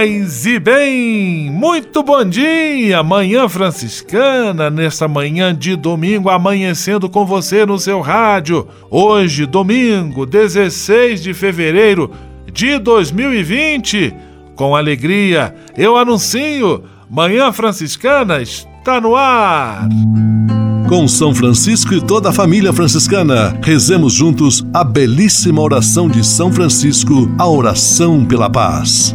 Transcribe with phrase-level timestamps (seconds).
[0.00, 1.50] Paz e bem!
[1.50, 8.66] Muito bom dia, Manhã Franciscana, nesta manhã de domingo, amanhecendo com você no seu rádio.
[8.90, 12.10] Hoje, domingo, 16 de fevereiro
[12.50, 14.14] de 2020.
[14.56, 19.86] Com alegria, eu anuncio: Manhã Franciscana está no ar!
[20.88, 26.50] Com São Francisco e toda a família franciscana, rezemos juntos a belíssima oração de São
[26.50, 29.14] Francisco, a oração pela paz.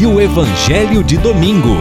[0.00, 1.76] e o Evangelho de Domingo.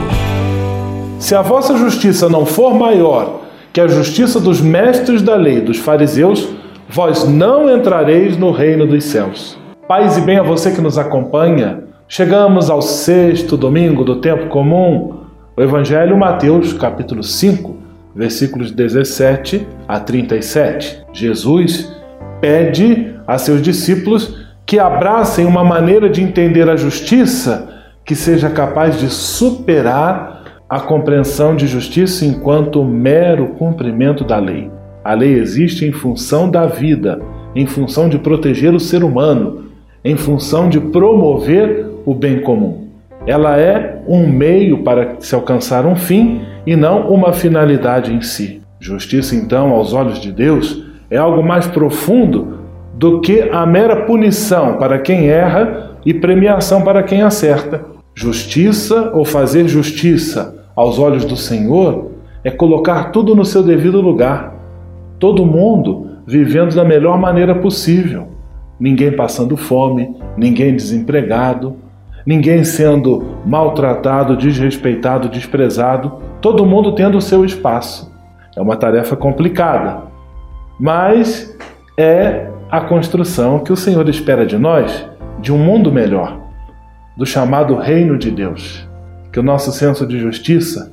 [1.20, 5.78] Se a vossa justiça não for maior que a justiça dos mestres da lei, dos
[5.78, 6.50] fariseus,
[6.90, 9.58] vós não entrareis no reino dos céus.
[9.88, 11.86] Paz e bem a você que nos acompanha.
[12.10, 15.22] Chegamos ao sexto domingo do tempo comum.
[15.56, 17.78] O Evangelho Mateus, capítulo 5,
[18.14, 21.06] versículos 17 a 37.
[21.14, 21.90] Jesus
[22.42, 24.36] pede a seus discípulos
[24.66, 27.69] que abracem uma maneira de entender a justiça
[28.10, 34.72] que seja capaz de superar a compreensão de justiça enquanto mero cumprimento da lei.
[35.04, 37.22] A lei existe em função da vida,
[37.56, 39.66] em função de proteger o ser humano,
[40.04, 42.88] em função de promover o bem comum.
[43.28, 48.60] Ela é um meio para se alcançar um fim e não uma finalidade em si.
[48.80, 52.58] Justiça, então, aos olhos de Deus, é algo mais profundo
[52.96, 57.89] do que a mera punição para quem erra e premiação para quem acerta.
[58.22, 62.12] Justiça ou fazer justiça aos olhos do Senhor
[62.44, 64.56] é colocar tudo no seu devido lugar.
[65.18, 68.28] Todo mundo vivendo da melhor maneira possível.
[68.78, 71.78] Ninguém passando fome, ninguém desempregado,
[72.26, 78.14] ninguém sendo maltratado, desrespeitado, desprezado, todo mundo tendo o seu espaço.
[78.54, 80.04] É uma tarefa complicada,
[80.78, 81.58] mas
[81.98, 85.08] é a construção que o Senhor espera de nós
[85.40, 86.49] de um mundo melhor
[87.20, 88.88] do chamado Reino de Deus.
[89.30, 90.90] Que o nosso senso de justiça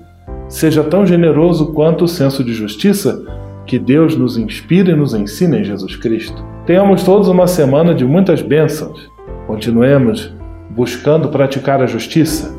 [0.49, 3.25] seja tão generoso quanto o senso de justiça
[3.65, 6.45] que Deus nos inspira e nos ensina em Jesus Cristo.
[6.67, 9.09] Tenhamos todos uma semana de muitas bênçãos.
[9.47, 10.35] Continuemos
[10.71, 12.53] buscando praticar a justiça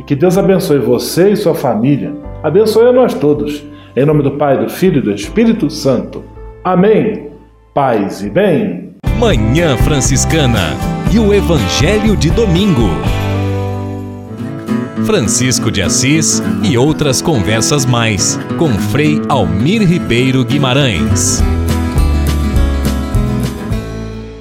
[0.00, 2.12] e que Deus abençoe você e sua família.
[2.42, 3.64] Abençoe a nós todos.
[3.94, 6.24] Em nome do Pai, do Filho e do Espírito Santo.
[6.64, 7.30] Amém.
[7.72, 8.94] Paz e bem.
[9.16, 10.76] Manhã Franciscana
[11.12, 12.88] e o Evangelho de Domingo.
[15.04, 21.42] Francisco de Assis e outras conversas mais com Frei Almir Ribeiro Guimarães.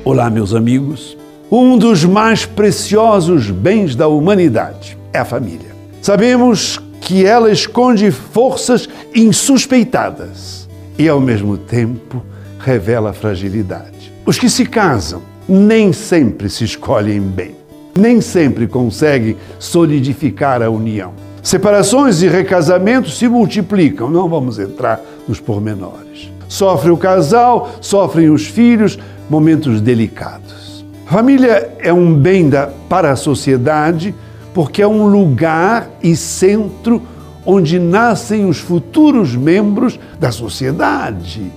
[0.05, 1.17] Olá, meus amigos.
[1.51, 5.75] Um dos mais preciosos bens da humanidade é a família.
[6.01, 12.23] Sabemos que ela esconde forças insuspeitadas e, ao mesmo tempo,
[12.59, 14.13] revela fragilidade.
[14.25, 17.55] Os que se casam nem sempre se escolhem bem,
[17.97, 21.13] nem sempre conseguem solidificar a união.
[21.43, 26.31] Separações e recasamentos se multiplicam, não vamos entrar nos pormenores.
[26.47, 28.99] Sofre o casal, sofrem os filhos,
[29.29, 30.85] momentos delicados.
[31.07, 34.13] Família é um bem da, para a sociedade
[34.53, 37.01] porque é um lugar e centro
[37.45, 41.51] onde nascem os futuros membros da sociedade.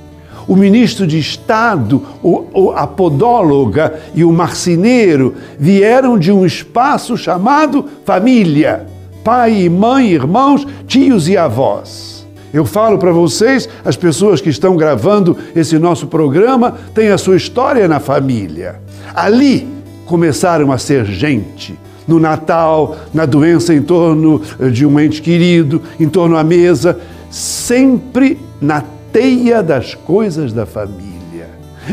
[0.47, 7.87] O ministro de Estado, o, a podóloga e o marceneiro vieram de um espaço chamado
[8.05, 8.87] família.
[9.23, 12.27] Pai e mãe, irmãos, tios e avós.
[12.53, 17.37] Eu falo para vocês, as pessoas que estão gravando esse nosso programa têm a sua
[17.37, 18.81] história na família.
[19.15, 19.67] Ali
[20.07, 21.77] começaram a ser gente
[22.07, 27.01] no Natal, na doença em torno eh, de um ente querido, em torno à mesa,
[27.31, 28.83] sempre na
[29.15, 31.49] teia das coisas da família.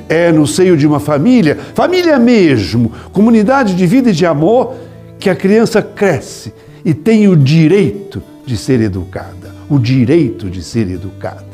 [0.09, 4.73] É no seio de uma família, família mesmo, comunidade de vida e de amor,
[5.19, 6.51] que a criança cresce
[6.83, 11.45] e tem o direito de ser educada, o direito de ser educada.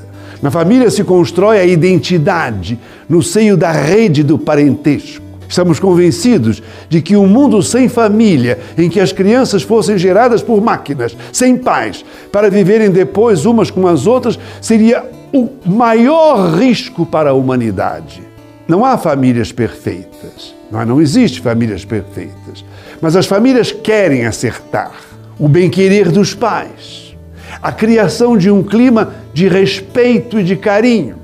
[0.41, 2.79] Na família se constrói a identidade,
[3.09, 5.25] no seio da rede do parentesco.
[5.49, 10.61] Estamos convencidos de que um mundo sem família, em que as crianças fossem geradas por
[10.61, 17.31] máquinas, sem pais, para viverem depois umas com as outras, seria o maior risco para
[17.31, 18.21] a humanidade.
[18.67, 20.55] Não há famílias perfeitas.
[20.71, 22.65] Não, não existe famílias perfeitas.
[23.01, 24.91] Mas as famílias querem acertar
[25.39, 27.15] o bem-querer dos pais,
[27.61, 31.17] a criação de um clima de respeito e de carinho,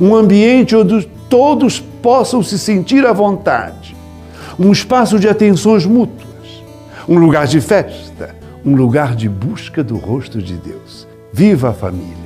[0.00, 3.96] um ambiente onde todos possam se sentir à vontade.
[4.58, 6.26] Um espaço de atenções mútuas,
[7.08, 11.06] um lugar de festa, um lugar de busca do rosto de Deus.
[11.32, 12.25] Viva a família,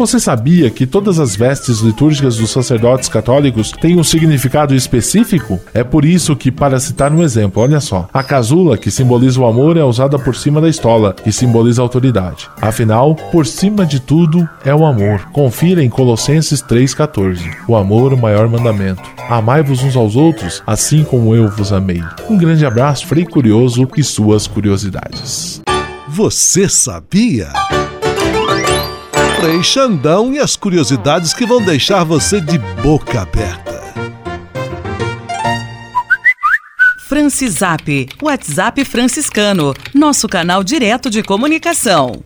[0.00, 5.60] Você sabia que todas as vestes litúrgicas dos sacerdotes católicos têm um significado específico?
[5.74, 9.46] É por isso que, para citar um exemplo, olha só, a casula, que simboliza o
[9.46, 12.48] amor, é usada por cima da estola, que simboliza a autoridade.
[12.62, 15.20] Afinal, por cima de tudo é o amor.
[15.34, 17.38] Confira em Colossenses 3,14.
[17.68, 19.02] O amor, o maior mandamento.
[19.28, 22.02] Amai-vos uns aos outros, assim como eu vos amei.
[22.26, 25.60] Um grande abraço, Frei Curioso e suas curiosidades.
[26.08, 27.48] Você sabia?
[29.40, 33.80] Frei Xandão e as curiosidades que vão deixar você de boca aberta.
[37.08, 42.22] Francisap, WhatsApp franciscano, nosso canal direto de comunicação.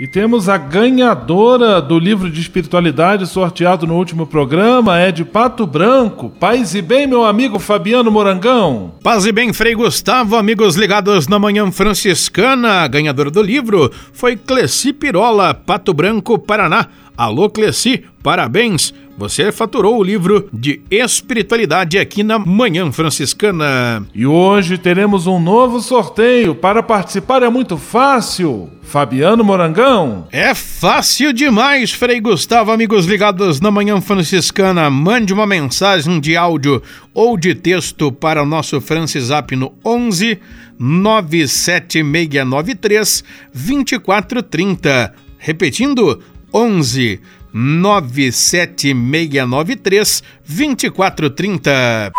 [0.00, 5.66] E temos a ganhadora do livro de espiritualidade sorteado no último programa, é de Pato
[5.66, 6.30] Branco.
[6.38, 8.92] Paz e bem, meu amigo Fabiano Morangão.
[9.02, 12.84] Paz e bem, Frei Gustavo, amigos ligados na Manhã Franciscana.
[12.84, 16.86] A ganhadora do livro foi Cleci Pirola, Pato Branco, Paraná.
[17.18, 18.94] Alô, Cleci, parabéns!
[19.16, 24.06] Você faturou o livro de espiritualidade aqui na Manhã Franciscana.
[24.14, 26.54] E hoje teremos um novo sorteio.
[26.54, 28.70] Para participar é muito fácil.
[28.82, 30.28] Fabiano Morangão.
[30.30, 34.88] É fácil demais, Frei Gustavo, amigos ligados na Manhã Franciscana.
[34.88, 36.80] Mande uma mensagem de áudio
[37.12, 40.38] ou de texto para o nosso Francisap no 11
[40.78, 45.12] 97693 2430.
[45.40, 46.20] Repetindo,
[46.52, 47.20] 11
[47.52, 52.12] 97693 2430.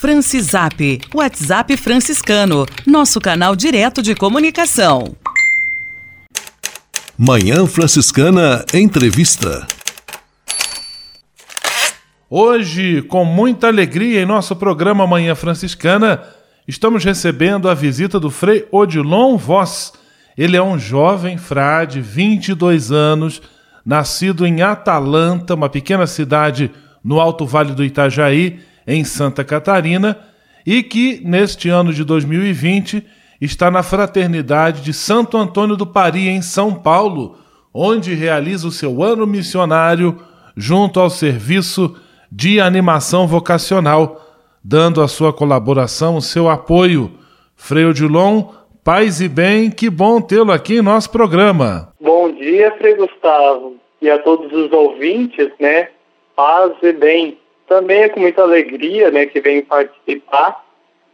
[0.00, 5.14] Francisap, WhatsApp franciscano, nosso canal direto de comunicação.
[7.18, 9.66] Manhã Franciscana Entrevista.
[12.30, 16.22] Hoje, com muita alegria em nosso programa Manhã Franciscana,
[16.66, 19.92] estamos recebendo a visita do Frei Odilon Voss.
[20.36, 23.42] Ele é um jovem frade, 22 anos,
[23.84, 26.70] nascido em Atalanta, uma pequena cidade
[27.02, 30.18] no Alto Vale do Itajaí, em Santa Catarina,
[30.64, 33.04] e que, neste ano de 2020,
[33.40, 37.38] está na Fraternidade de Santo Antônio do Pari, em São Paulo,
[37.72, 40.20] onde realiza o seu ano missionário
[40.56, 41.96] junto ao serviço
[42.30, 44.20] de animação vocacional,
[44.62, 47.12] dando a sua colaboração, o seu apoio.
[47.56, 48.50] Frei Odilon,
[48.90, 51.92] paz e bem, que bom tê-lo aqui em nosso programa.
[52.00, 55.90] Bom dia, Frei Gustavo, e a todos os ouvintes, né?
[56.34, 57.38] Paz e bem.
[57.68, 60.64] Também é com muita alegria, né, que venho participar,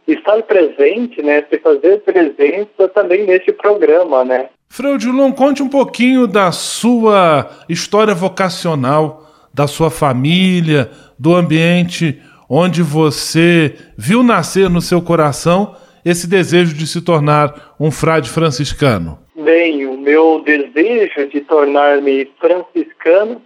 [0.07, 4.47] estar presente, né, se fazer presença também neste programa, né?
[4.69, 12.19] Freudilon, conte um pouquinho da sua história vocacional, da sua família, do ambiente
[12.49, 15.75] onde você viu nascer no seu coração
[16.09, 19.19] esse desejo de se tornar um frade franciscano.
[19.35, 23.41] Bem, o meu desejo de tornar-me franciscano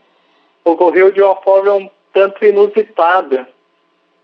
[0.63, 3.47] ocorreu de uma forma um tanto inusitada.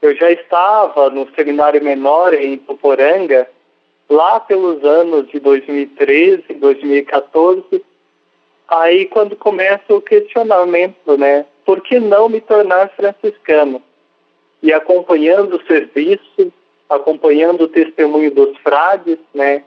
[0.02, 3.50] Eu já estava no seminário menor em Tuporanga,
[4.08, 7.84] lá pelos anos de 2013, 2014.
[8.68, 11.46] Aí quando começa o questionamento, né?
[11.66, 13.82] Por que não me tornar franciscano?
[14.62, 16.54] E acompanhando o serviço,
[16.90, 19.64] acompanhando o testemunho dos frades, né?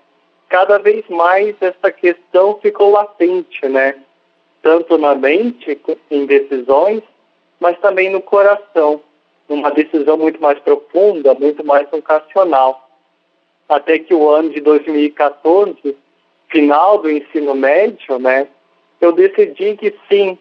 [0.48, 3.96] Cada vez mais essa questão ficou latente, né?
[4.62, 7.02] Tanto na mente, em decisões,
[7.58, 9.00] mas também no coração,
[9.48, 12.88] numa decisão muito mais profunda, muito mais vocacional.
[13.68, 15.96] Até que o ano de 2014,
[16.48, 18.48] final do ensino médio, né?
[19.00, 20.36] Eu decidi que sim,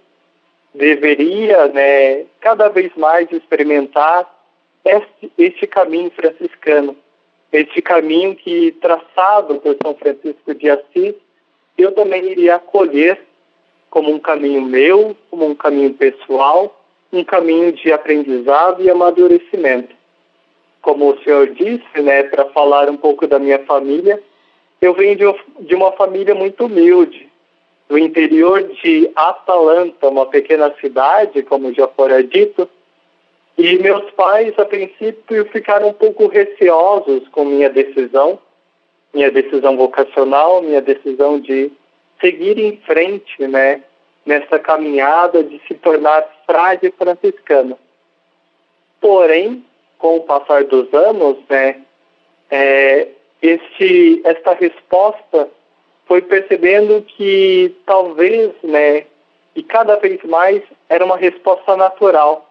[0.73, 4.27] deveria, né, cada vez mais experimentar
[4.85, 6.95] este, este caminho franciscano,
[7.51, 11.15] este caminho que, traçado por São Francisco de Assis,
[11.77, 13.19] eu também iria acolher
[13.89, 19.95] como um caminho meu, como um caminho pessoal, um caminho de aprendizado e amadurecimento.
[20.81, 24.21] Como o senhor disse, né, para falar um pouco da minha família,
[24.81, 27.27] eu venho de uma família muito humilde,
[27.89, 32.69] do interior de Atalanta, uma pequena cidade, como já fora dito,
[33.59, 38.39] e meus pais, a princípio, ficaram um pouco receosos com minha decisão,
[39.13, 41.69] minha decisão vocacional, minha decisão de
[42.21, 43.83] seguir em frente, né,
[44.25, 47.77] nessa caminhada de se tornar frade franciscano.
[49.01, 49.65] Porém,
[49.97, 51.81] com o passar dos anos, né,
[52.49, 53.09] é,
[53.41, 55.49] este, esta resposta
[56.05, 59.05] foi percebendo que talvez, né,
[59.53, 62.48] e cada vez mais era uma resposta natural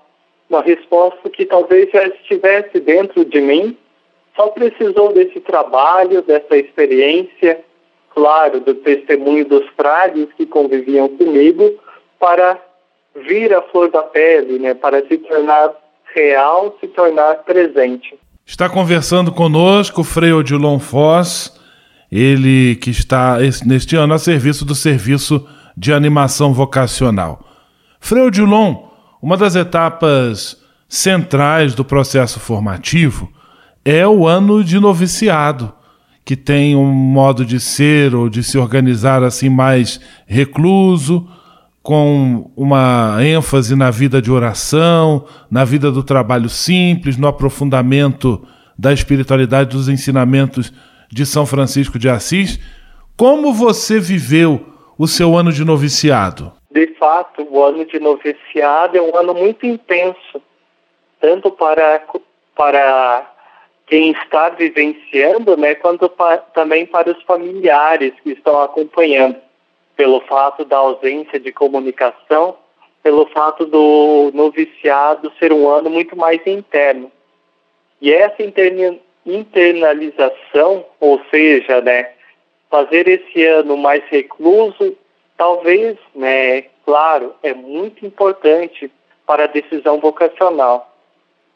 [0.49, 3.77] uma resposta que talvez já estivesse dentro de mim,
[4.35, 7.61] só precisou desse trabalho, dessa experiência,
[8.15, 11.79] claro, do testemunho dos frades que conviviam comigo,
[12.19, 12.59] para
[13.15, 15.73] vir à flor da pele, né, para se tornar
[16.15, 18.19] real, se tornar presente.
[18.47, 21.55] Está conversando conosco o Frei Odilon Foz,
[22.11, 23.37] ele que está
[23.67, 27.41] neste ano a serviço do Serviço de Animação Vocacional.
[28.01, 28.88] Frei Odilon,
[29.21, 30.57] uma das etapas
[30.89, 33.31] centrais do processo formativo
[33.85, 35.73] é o ano de noviciado,
[36.25, 41.27] que tem um modo de ser ou de se organizar assim mais recluso,
[41.83, 48.47] com uma ênfase na vida de oração, na vida do trabalho simples, no aprofundamento
[48.79, 50.71] da espiritualidade dos ensinamentos
[51.11, 52.61] de São Francisco de Assis.
[53.17, 56.53] Como você viveu o seu ano de noviciado?
[56.71, 60.43] De fato, o ano de noviciado é um ano muito intenso,
[61.21, 62.05] tanto para,
[62.55, 63.35] para
[63.87, 69.37] quem está vivenciando, né, quanto pa, também para os familiares que estão acompanhando,
[69.97, 72.57] pelo fato da ausência de comunicação,
[73.03, 77.11] pelo fato do noviciado ser um ano muito mais interno.
[78.01, 78.43] E essa
[79.25, 82.11] internalização, ou seja, né,
[82.71, 84.95] fazer esse ano mais recluso,
[85.39, 88.91] talvez, né, claro, é muito importante
[89.27, 90.95] para a decisão vocacional.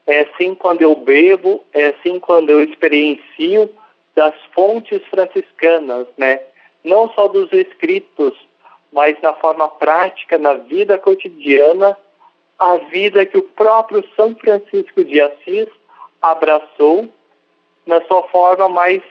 [0.06, 3.68] É assim quando eu bebo, é assim quando eu experiencio
[4.14, 6.40] das fontes franciscanas, né?
[6.82, 8.34] Não só dos escritos,
[8.92, 11.96] mas na forma prática, na vida cotidiana,
[12.58, 15.68] a vida que o próprio São Francisco de Assis
[16.20, 17.08] abraçou
[17.86, 19.02] na sua forma mais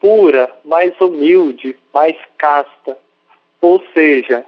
[0.00, 2.98] pura, mais humilde, mais casta.
[3.64, 4.44] Ou seja,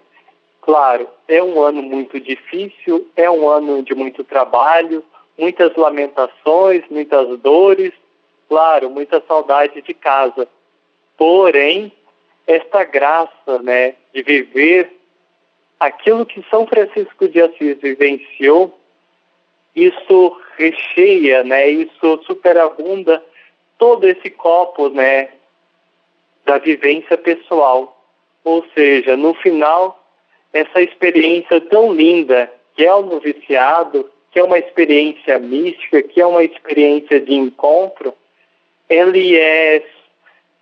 [0.61, 5.02] claro, é um ano muito difícil, é um ano de muito trabalho,
[5.38, 7.94] muitas lamentações, muitas dores,
[8.46, 10.46] claro, muita saudade de casa.
[11.16, 11.90] Porém,
[12.46, 14.94] esta graça, né, de viver
[15.80, 18.78] aquilo que São Francisco de Assis vivenciou,
[19.75, 23.25] isso recheia, né, isso superabunda
[23.78, 25.30] todo esse copo, né,
[26.44, 27.95] da vivência pessoal.
[28.46, 30.00] Ou seja, no final,
[30.52, 36.24] essa experiência tão linda que é o noviciado, que é uma experiência mística, que é
[36.24, 38.14] uma experiência de encontro,
[38.88, 39.84] ele é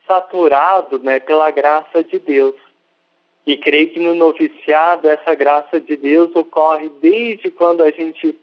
[0.08, 2.54] saturado né, pela graça de Deus.
[3.46, 8.34] E creio que no noviciado essa graça de Deus ocorre desde quando a gente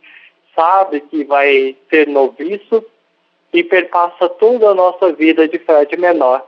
[0.55, 2.85] sabe que vai ser noviço
[3.51, 6.45] e perpassa toda a nossa vida de frade menor.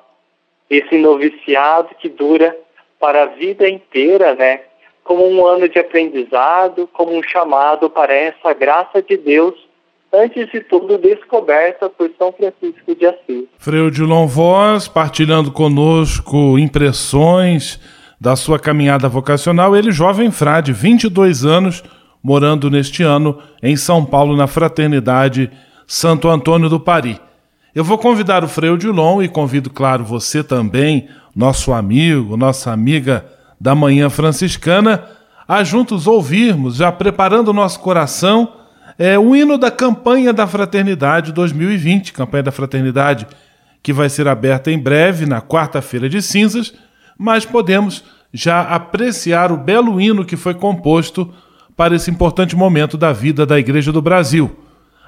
[0.69, 2.55] Esse noviciado que dura
[3.03, 4.62] para a vida inteira, né?
[5.03, 9.53] Como um ano de aprendizado, como um chamado para essa graça de Deus,
[10.13, 13.43] antes de tudo descoberta por São Francisco de Assis.
[13.57, 17.77] Frei Odilon Voz, partilhando conosco impressões
[18.22, 21.83] da sua caminhada vocacional, ele jovem frade, 22 anos,
[22.24, 25.51] morando neste ano em São Paulo, na Fraternidade
[25.86, 27.19] Santo Antônio do Pari.
[27.75, 33.25] Eu vou convidar o Frei Odilon e convido, claro, você também, nosso amigo, nossa amiga
[33.59, 35.03] da Manhã Franciscana,
[35.47, 38.53] a juntos ouvirmos, já preparando o nosso coração,
[38.97, 43.27] é, o hino da campanha da Fraternidade 2020, campanha da Fraternidade
[43.83, 46.73] que vai ser aberta em breve, na quarta-feira de cinzas,
[47.17, 51.31] mas podemos já apreciar o belo hino que foi composto
[51.75, 54.57] para esse importante momento da vida da Igreja do Brasil.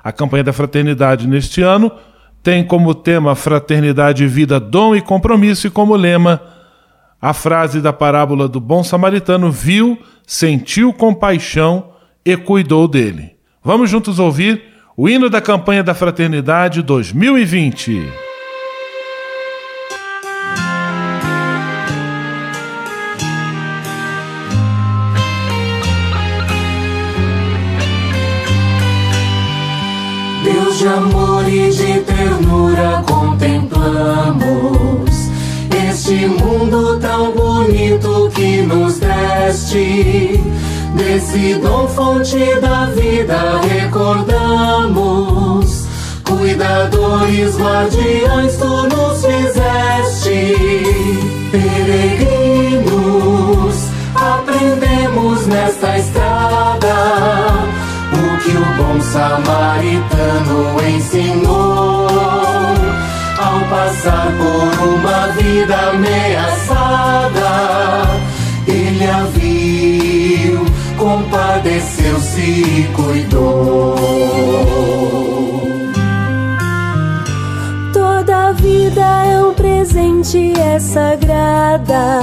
[0.03, 1.89] A campanha da Fraternidade neste ano
[2.45, 6.39] tem como tema Fraternidade, Vida, Dom e Compromisso e como lema
[7.19, 9.97] a frase da parábola do bom samaritano: viu,
[10.27, 11.89] sentiu compaixão
[12.23, 13.31] e cuidou dele.
[13.63, 14.61] Vamos juntos ouvir
[14.95, 18.03] o hino da campanha da Fraternidade 2020.
[30.43, 34.55] Deus de amor e de ternura contemplamos
[35.95, 40.39] este mundo tão bonito que nos deste.
[40.95, 45.05] Desse dom fonte da vida recordamos.
[46.23, 50.55] Cuidadores, guardiões, tu nos fizeste.
[51.51, 52.85] Peregrinos,
[54.15, 56.95] aprendemos nesta estrada
[58.13, 61.74] o que o bom samaritano ensinou
[63.69, 67.49] passar por uma vida ameaçada.
[68.67, 70.65] Ele a viu,
[70.97, 73.95] compadeceu-se e cuidou.
[77.93, 82.21] Toda vida é um presente, é sagrada,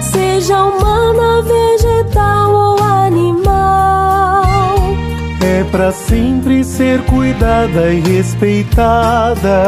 [0.00, 4.42] seja humana, vegetal ou animal.
[5.42, 9.60] É pra sempre ser cuidada e respeitada,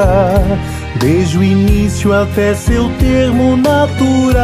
[1.02, 4.38] desde o início até seu termo natural.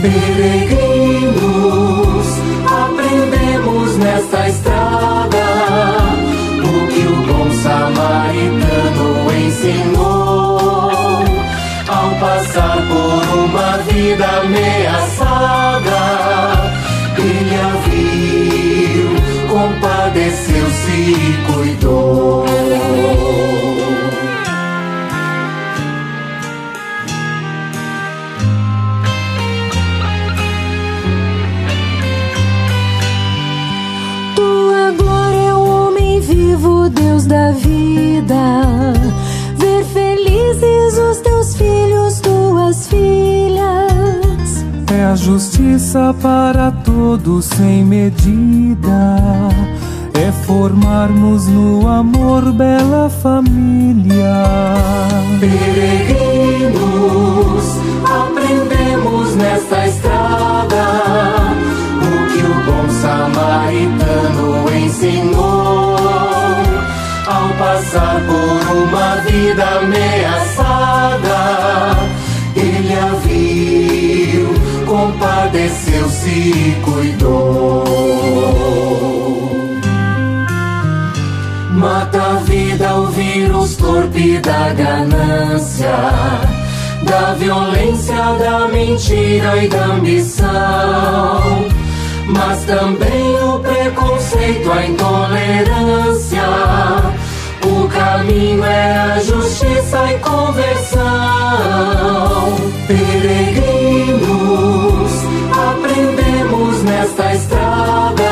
[0.00, 0.78] Peregrinos,
[2.64, 5.44] aprendemos nesta estrada
[6.62, 11.24] o que o bom samaritano ensinou
[11.88, 15.98] ao passar por uma vida ameaçada.
[17.18, 19.10] Ele a viu,
[19.48, 22.46] compadeceu-se e cuidou.
[37.28, 38.94] Da vida.
[39.56, 44.64] Ver felizes os teus filhos, tuas filhas.
[44.90, 49.18] É a justiça para todos sem medida.
[50.14, 54.34] É formarmos no amor bela família.
[55.38, 56.78] Peregrinos,
[58.04, 60.86] aprendemos nesta estrada
[62.02, 65.87] o que o bom samaritano ensinou
[67.38, 71.38] ao passar por uma vida ameaçada.
[72.56, 74.48] Ele a viu,
[74.86, 77.84] compadeceu-se e cuidou.
[81.70, 85.96] Mata a vida o vírus torpe da ganância,
[87.02, 90.48] da violência, da mentira e da ambição.
[92.26, 96.17] Mas também o preconceito, a intolerância.
[98.28, 101.02] Caminho é a justiça e conversão.
[102.86, 104.22] Peregrinos,
[105.50, 108.30] aprendemos nesta estrada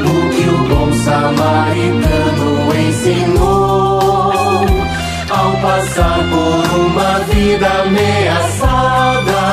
[0.00, 4.32] o que o bom samaritano ensinou
[5.30, 9.44] ao passar por uma vida ameaçada.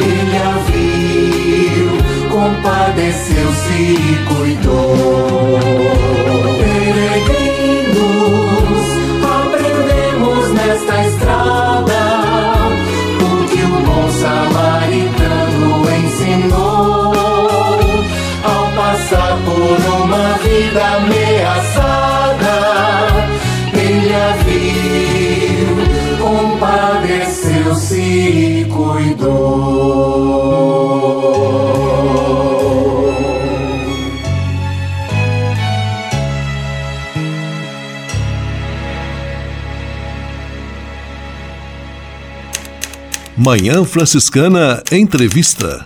[0.00, 1.90] Ele a viu,
[2.30, 5.60] compadeceu-se e cuidou.
[6.58, 7.43] Peregrinos,
[19.12, 22.56] ao passar por uma vida ameaçada.
[23.72, 25.76] Ele a viu,
[26.18, 29.84] compadeceu-se e cuidou.
[43.36, 45.84] Manhã Franciscana Entrevista.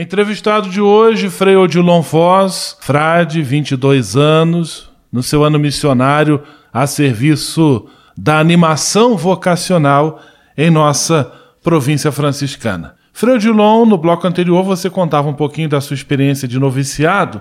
[0.00, 6.40] Entrevistado de hoje, Frei Odilon Foz, frade, 22 anos, no seu ano missionário
[6.72, 7.84] a serviço
[8.16, 10.22] da animação vocacional
[10.56, 11.32] em nossa
[11.64, 12.94] província franciscana.
[13.12, 17.40] Frei Odilon, no bloco anterior você contava um pouquinho da sua experiência de noviciado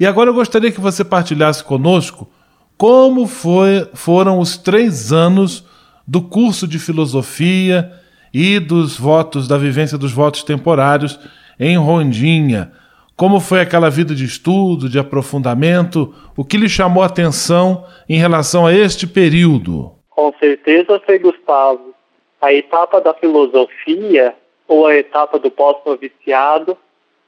[0.00, 2.28] e agora eu gostaria que você partilhasse conosco
[2.76, 5.64] como foi, foram os três anos
[6.04, 7.92] do curso de filosofia
[8.34, 11.16] e dos votos, da vivência dos votos temporários
[11.58, 12.72] em Rondinha.
[13.16, 16.14] Como foi aquela vida de estudo, de aprofundamento?
[16.36, 19.92] O que lhe chamou a atenção em relação a este período?
[20.10, 21.94] Com certeza foi, Gustavo.
[22.40, 24.34] A etapa da filosofia
[24.66, 26.76] ou a etapa do pós-noviciado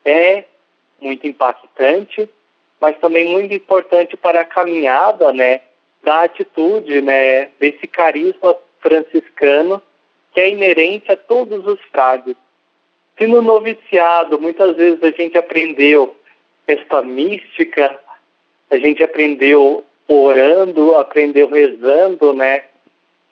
[0.05, 0.45] é
[1.01, 2.29] muito impactante,
[2.81, 5.61] mas também muito importante para a caminhada, né,
[6.03, 9.81] da atitude, né, desse carisma franciscano
[10.33, 12.35] que é inerente a todos os frades.
[13.19, 16.17] Se no noviciado muitas vezes a gente aprendeu
[16.67, 17.99] esta mística,
[18.71, 22.65] a gente aprendeu orando, aprendeu rezando, né?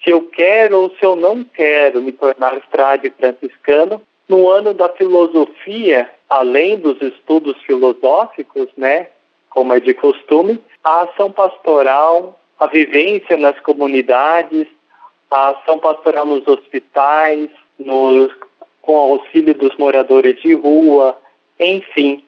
[0.03, 4.89] Se eu quero ou se eu não quero me tornar frade franciscano, no ano da
[4.89, 9.09] filosofia, além dos estudos filosóficos, né,
[9.51, 14.67] como é de costume, a ação pastoral, a vivência nas comunidades,
[15.31, 18.33] a ação pastoral nos hospitais, nos,
[18.83, 21.17] com auxílio dos moradores de rua,
[21.59, 22.25] enfim,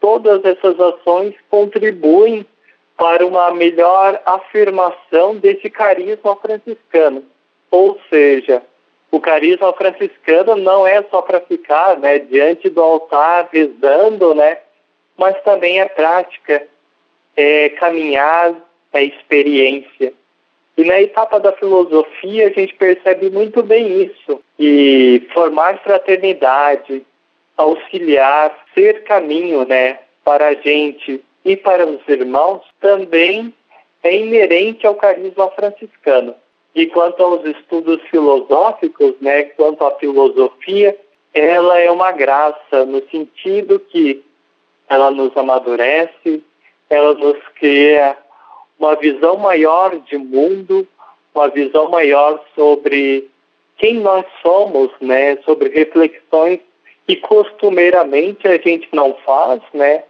[0.00, 2.46] todas essas ações contribuem
[2.96, 7.24] para uma melhor afirmação desse carisma franciscano.
[7.70, 8.62] Ou seja,
[9.10, 14.58] o carisma franciscano não é só para ficar né, diante do altar rezando, né,
[15.16, 16.66] mas também é prática,
[17.36, 18.54] é caminhar,
[18.92, 20.12] é experiência.
[20.78, 24.40] E na etapa da filosofia a gente percebe muito bem isso.
[24.56, 27.04] E formar fraternidade,
[27.56, 33.52] auxiliar, ser caminho, né, para a gente e para os irmãos também
[34.04, 36.36] é inerente ao carisma franciscano.
[36.76, 40.96] E quanto aos estudos filosóficos, né, quanto à filosofia,
[41.34, 44.24] ela é uma graça no sentido que
[44.88, 46.40] ela nos amadurece,
[46.88, 48.16] ela nos cria
[48.78, 50.86] uma visão maior de mundo,
[51.34, 53.28] uma visão maior sobre
[53.76, 56.60] quem nós somos, né, sobre reflexões
[57.06, 60.04] que costumeiramente a gente não faz, né,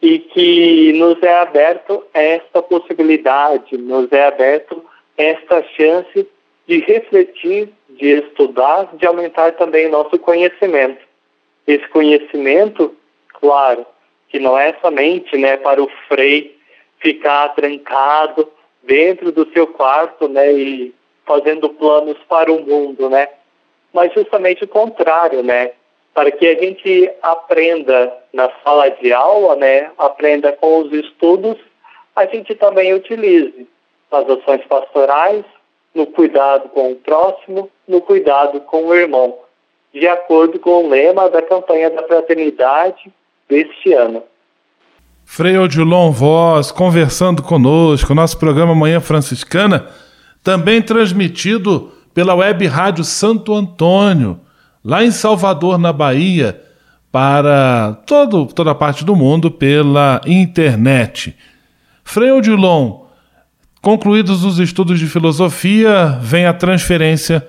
[0.00, 4.82] e que nos é aberto esta possibilidade, nos é aberto
[5.16, 6.26] esta chance
[6.66, 11.04] de refletir, de estudar, de aumentar também nosso conhecimento.
[11.66, 12.94] Esse conhecimento,
[13.40, 13.84] claro,
[14.28, 16.56] que não é somente né, para o frei
[17.00, 18.48] ficar trancado
[18.82, 20.94] dentro do seu quarto, né, e
[21.26, 23.28] fazendo planos para o mundo, né,
[23.92, 25.72] mas justamente o contrário, né,
[26.14, 31.56] para que a gente aprenda na sala de aula, né, aprenda com os estudos,
[32.16, 33.66] a gente também utilize
[34.10, 35.44] nas ações pastorais,
[35.94, 39.38] no cuidado com o próximo, no cuidado com o irmão,
[39.92, 43.12] de acordo com o lema da campanha da fraternidade
[43.48, 44.22] deste ano.
[45.32, 49.86] Frei Odilon Voz conversando conosco, nosso programa Manhã Franciscana,
[50.42, 54.40] também transmitido pela web rádio Santo Antônio,
[54.84, 56.60] lá em Salvador, na Bahia,
[57.12, 61.36] para todo, toda parte do mundo pela internet.
[62.02, 63.04] Frei Odilon,
[63.80, 67.46] concluídos os estudos de filosofia, vem a transferência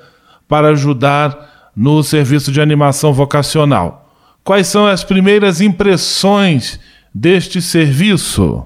[0.48, 4.08] para ajudar no serviço de animação vocacional.
[4.44, 6.80] Quais são as primeiras impressões
[7.14, 8.66] deste serviço?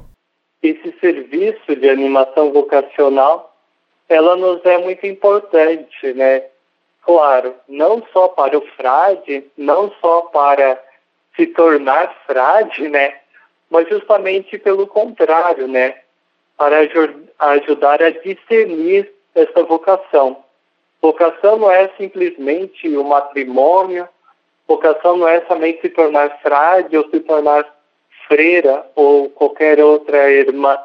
[0.61, 3.55] Esse serviço de animação vocacional,
[4.07, 6.43] ela nos é muito importante, né?
[7.03, 10.81] Claro, não só para o frade, não só para
[11.35, 13.15] se tornar frade, né?
[13.69, 15.95] Mas justamente pelo contrário, né?
[16.57, 16.79] Para
[17.39, 20.37] ajudar a discernir essa vocação.
[21.01, 24.07] Vocação não é simplesmente o matrimônio,
[24.67, 27.74] vocação não é somente se tornar frade ou se tornar
[28.27, 30.77] freira ou qualquer outra irmã,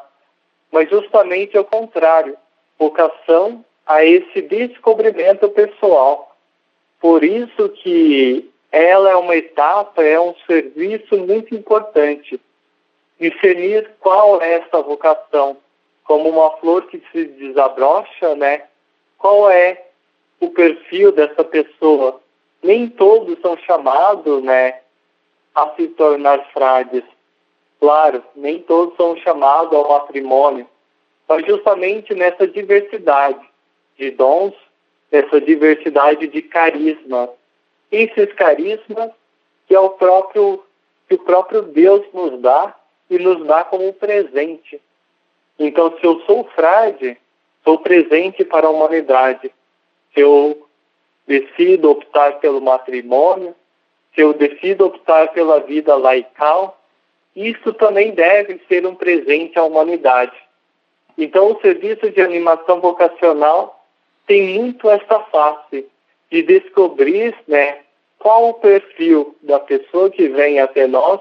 [0.71, 2.37] mas justamente ao contrário,
[2.77, 6.35] vocação a esse descobrimento pessoal.
[6.99, 12.39] Por isso que ela é uma etapa, é um serviço muito importante.
[13.19, 15.57] Discernir qual é essa vocação,
[16.03, 18.63] como uma flor que se desabrocha, né?
[19.17, 19.83] Qual é
[20.39, 22.19] o perfil dessa pessoa?
[22.63, 24.79] Nem todos são chamados, né,
[25.53, 27.03] a se tornar frades,
[27.81, 30.67] Claro, nem todos são chamados ao matrimônio,
[31.27, 33.41] mas justamente nessa diversidade
[33.97, 34.53] de dons,
[35.11, 37.27] nessa diversidade de carisma.
[37.91, 39.09] Esses carismas
[39.67, 40.63] que é o próprio
[41.07, 42.75] que o próprio Deus nos dá
[43.09, 44.79] e nos dá como presente.
[45.59, 47.17] Então, se eu sou frade,
[47.63, 49.51] sou presente para a humanidade.
[50.13, 50.67] Se eu
[51.27, 53.55] decido optar pelo matrimônio,
[54.13, 56.80] se eu decido optar pela vida laical,
[57.35, 60.35] isso também deve ser um presente à humanidade.
[61.17, 63.85] Então, o serviço de animação vocacional
[64.25, 65.85] tem muito essa face
[66.29, 67.79] de descobrir né,
[68.17, 71.19] qual o perfil da pessoa que vem até nós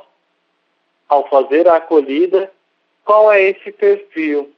[1.08, 2.50] ao fazer a acolhida,
[3.04, 4.52] qual é esse perfil,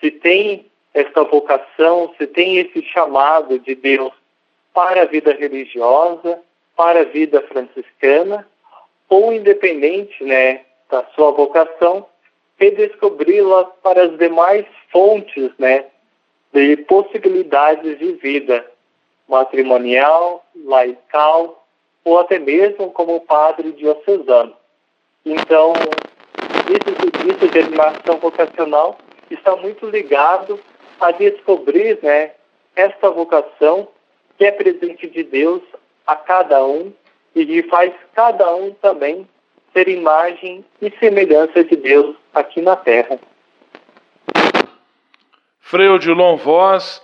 [0.00, 4.12] se tem essa vocação, se tem esse chamado de Deus
[4.72, 6.40] para a vida religiosa,
[6.76, 8.48] para a vida franciscana,
[9.08, 10.62] ou independente né,
[11.14, 12.06] sua vocação,
[12.58, 15.86] redescobri-la para as demais fontes né,
[16.52, 18.64] de possibilidades de vida
[19.28, 21.66] matrimonial, laical
[22.04, 24.54] ou até mesmo como padre diocesano.
[25.24, 25.72] Então,
[26.68, 28.98] esse serviço de animação vocacional
[29.30, 30.60] está muito ligado
[31.00, 32.32] a descobrir né,
[32.76, 33.88] esta vocação
[34.36, 35.62] que é presente de Deus
[36.06, 36.92] a cada um
[37.34, 39.26] e que faz cada um também
[39.74, 43.18] ser imagem e semelhança de Deus aqui na Terra.
[45.60, 47.02] Frei Odilon Voz,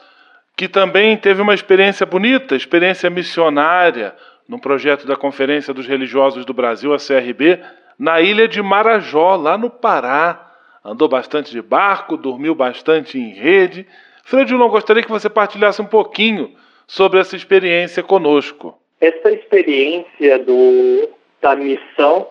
[0.57, 4.15] que também teve uma experiência bonita, experiência missionária,
[4.49, 7.61] no projeto da Conferência dos Religiosos do Brasil, a CRB,
[7.99, 10.47] na ilha de Marajó, lá no Pará.
[10.85, 13.87] Andou bastante de barco, dormiu bastante em rede.
[14.25, 16.55] Frei Odilon, gostaria que você partilhasse um pouquinho
[16.87, 18.77] sobre essa experiência conosco.
[19.01, 21.09] Essa experiência do,
[21.41, 22.29] da missão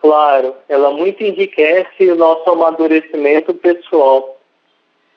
[0.00, 4.38] claro, ela muito enriquece o nosso amadurecimento pessoal.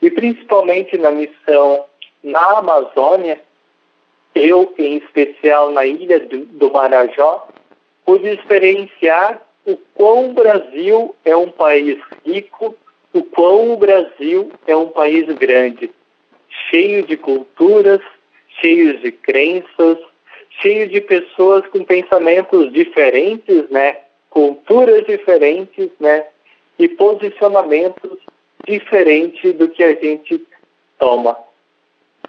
[0.02, 1.86] E principalmente na missão
[2.24, 3.42] na Amazônia,
[4.34, 7.48] eu, em especial na ilha do, do Marajó,
[8.06, 12.76] pude experienciar o quão o Brasil é um país rico,
[13.14, 15.92] o quão o Brasil é um país grande,
[16.70, 18.02] cheio de culturas,
[18.60, 19.98] cheio de crenças,
[20.62, 23.98] cheio de pessoas com pensamentos diferentes, né?
[24.32, 26.26] Culturas diferentes, né?
[26.80, 28.18] E posicionamentos
[28.66, 30.44] diferentes do que a gente
[30.98, 31.38] toma.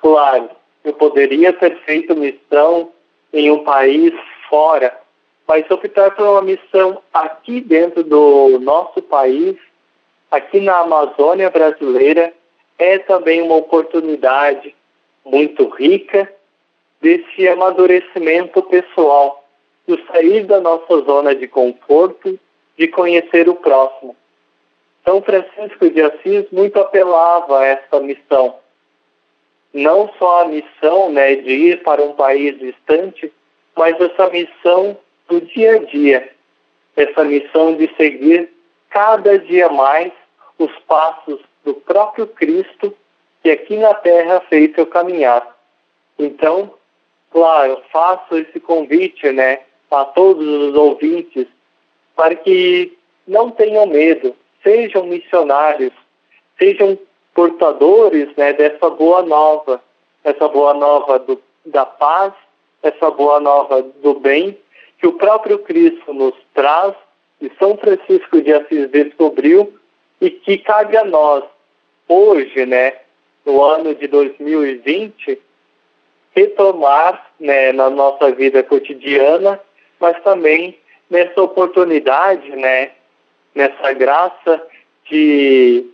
[0.01, 0.51] Claro,
[0.85, 2.91] eu poderia ter feito missão
[3.33, 4.13] em um país
[4.51, 4.95] fora,
[5.47, 9.57] mas optar por uma missão aqui dentro do nosso país,
[10.31, 12.33] aqui na Amazônia brasileira,
[12.79, 14.75] é também uma oportunidade
[15.25, 16.31] muito rica
[17.01, 19.42] desse amadurecimento pessoal
[19.87, 22.39] do sair da nossa zona de conforto,
[22.77, 24.17] de conhecer o próximo.
[25.05, 28.57] São Francisco de Assis muito apelava a essa missão.
[29.75, 33.33] Não só a missão né, de ir para um país distante,
[33.77, 34.97] mas essa missão
[35.29, 36.31] do dia a dia,
[36.97, 38.51] essa missão de seguir
[38.91, 40.13] cada dia mais
[40.59, 42.95] os passos do próprio Cristo
[43.43, 45.57] que aqui na terra fez seu caminhar.
[46.19, 46.75] Então,
[47.31, 49.61] claro, faço esse convite, né,
[49.93, 51.47] a todos os ouvintes
[52.17, 55.93] para que não tenham medo, sejam missionários,
[56.59, 56.99] sejam
[57.35, 59.83] portadores né, dessa boa nova,
[60.25, 62.33] essa boa nova do, da paz,
[62.83, 64.59] essa boa nova do bem
[64.99, 66.95] que o próprio Cristo nos traz
[67.41, 69.75] e São Francisco de Assis descobriu
[70.21, 71.43] e que cabe a nós
[72.09, 72.95] hoje, né,
[73.45, 75.41] no ano de 2020,
[76.35, 79.61] retomar né, na nossa vida cotidiana
[80.03, 80.77] mas também
[81.09, 82.91] nessa oportunidade, né,
[83.55, 84.61] nessa graça
[85.09, 85.87] de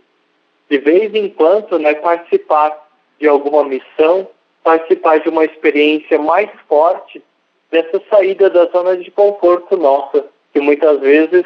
[0.67, 2.87] de vez em quando, né, participar
[3.19, 4.27] de alguma missão,
[4.63, 7.23] participar de uma experiência mais forte
[7.71, 11.43] dessa saída da zona de conforto nossa, que muitas vezes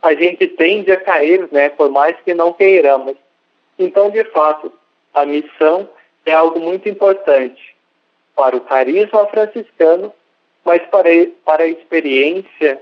[0.00, 3.16] a gente tende a cair, né, por mais que não queiramos.
[3.76, 4.72] Então, de fato,
[5.12, 5.88] a missão
[6.24, 7.74] é algo muito importante
[8.36, 10.12] para o carisma franciscano
[10.64, 11.08] mas para,
[11.44, 12.80] para a experiência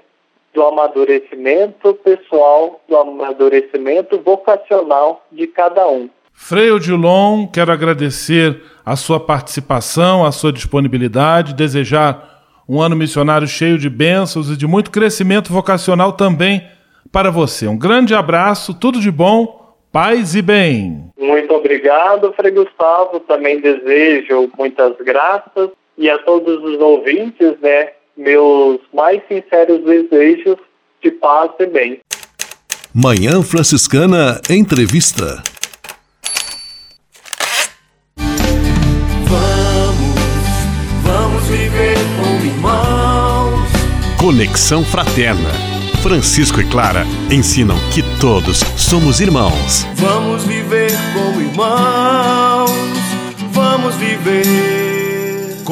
[0.54, 6.08] do amadurecimento pessoal, do amadurecimento vocacional de cada um.
[6.34, 13.78] Frei Odilon, quero agradecer a sua participação, a sua disponibilidade, desejar um ano missionário cheio
[13.78, 16.66] de bênçãos e de muito crescimento vocacional também
[17.10, 17.66] para você.
[17.66, 21.10] Um grande abraço, tudo de bom, paz e bem.
[21.18, 23.20] Muito obrigado, Frei Gustavo.
[23.20, 25.70] Também desejo muitas graças
[26.02, 30.56] e a todos os ouvintes, né, meus mais sinceros desejos
[31.00, 32.00] de paz e bem.
[32.92, 35.40] Manhã Franciscana Entrevista.
[39.28, 40.16] Vamos,
[41.04, 43.70] vamos viver como irmãos.
[44.18, 45.50] Conexão Fraterna.
[46.02, 49.86] Francisco e Clara ensinam que todos somos irmãos.
[49.94, 52.72] Vamos viver como irmãos.
[53.52, 54.71] Vamos viver.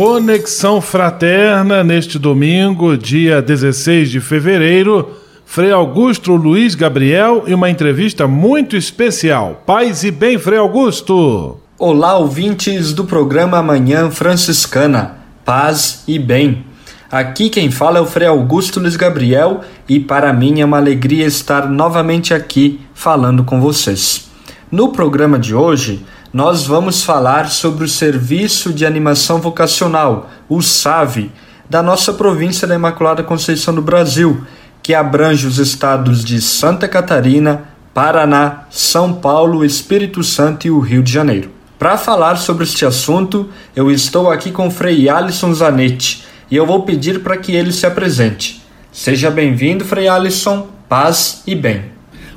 [0.00, 5.10] Conexão Fraterna neste domingo, dia 16 de fevereiro.
[5.44, 9.62] Frei Augusto Luiz Gabriel e uma entrevista muito especial.
[9.66, 11.58] Paz e bem, Frei Augusto.
[11.78, 15.18] Olá, ouvintes do programa Manhã Franciscana.
[15.44, 16.64] Paz e bem.
[17.10, 21.26] Aqui quem fala é o Frei Augusto Luiz Gabriel e para mim é uma alegria
[21.26, 24.30] estar novamente aqui falando com vocês.
[24.72, 26.02] No programa de hoje,
[26.32, 31.32] nós vamos falar sobre o Serviço de Animação Vocacional, o SAVE,
[31.68, 34.44] da nossa província da Imaculada Conceição do Brasil,
[34.80, 41.02] que abrange os estados de Santa Catarina, Paraná, São Paulo, Espírito Santo e o Rio
[41.02, 41.50] de Janeiro.
[41.76, 46.82] Para falar sobre este assunto, eu estou aqui com Frei Alisson Zanetti e eu vou
[46.82, 48.62] pedir para que ele se apresente.
[48.92, 51.86] Seja bem-vindo, Frei Alisson, paz e bem.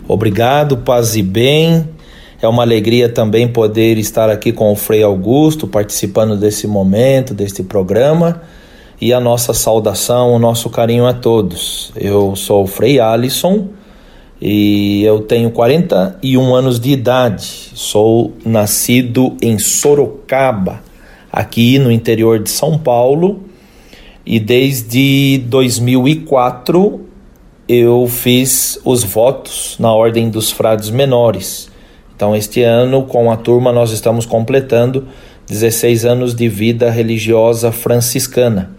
[0.07, 1.92] Obrigado, paz e bem.
[2.43, 7.63] É uma alegria também poder estar aqui com o Frei Augusto, participando desse momento, deste
[7.63, 8.41] programa.
[8.99, 11.93] E a nossa saudação, o nosso carinho a todos.
[11.95, 13.69] Eu sou o Frei Alisson
[14.41, 17.71] e eu tenho 41 anos de idade.
[17.75, 20.83] Sou nascido em Sorocaba,
[21.31, 23.45] aqui no interior de São Paulo
[24.25, 26.99] e desde 2004
[27.69, 31.71] eu fiz os votos na Ordem dos Frades Menores.
[32.15, 35.07] Então, este ano, com a turma, nós estamos completando
[35.47, 38.71] 16 anos de vida religiosa franciscana.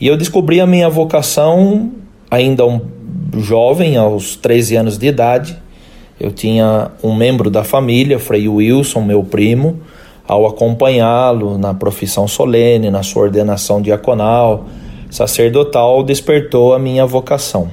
[0.00, 1.92] E eu descobri a minha vocação
[2.30, 2.80] ainda um
[3.38, 5.56] jovem, aos 13 anos de idade.
[6.18, 9.80] Eu tinha um membro da família, Frei Wilson, meu primo,
[10.26, 14.66] ao acompanhá-lo na profissão solene, na sua ordenação diaconal,
[15.10, 17.70] sacerdotal despertou a minha vocação.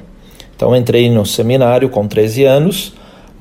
[0.56, 2.94] Então entrei no seminário com 13 anos,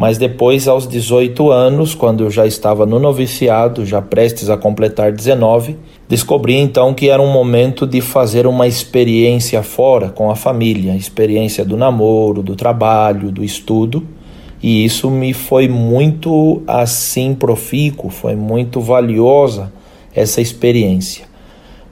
[0.03, 5.13] mas depois aos 18 anos, quando eu já estava no noviciado, já prestes a completar
[5.13, 5.77] 19,
[6.09, 11.65] descobri então que era um momento de fazer uma experiência fora com a família, experiência
[11.65, 14.05] do namoro, do trabalho, do estudo,
[14.61, 19.73] e isso me foi muito assim profícuo, foi muito valiosa
[20.13, 21.27] essa experiência.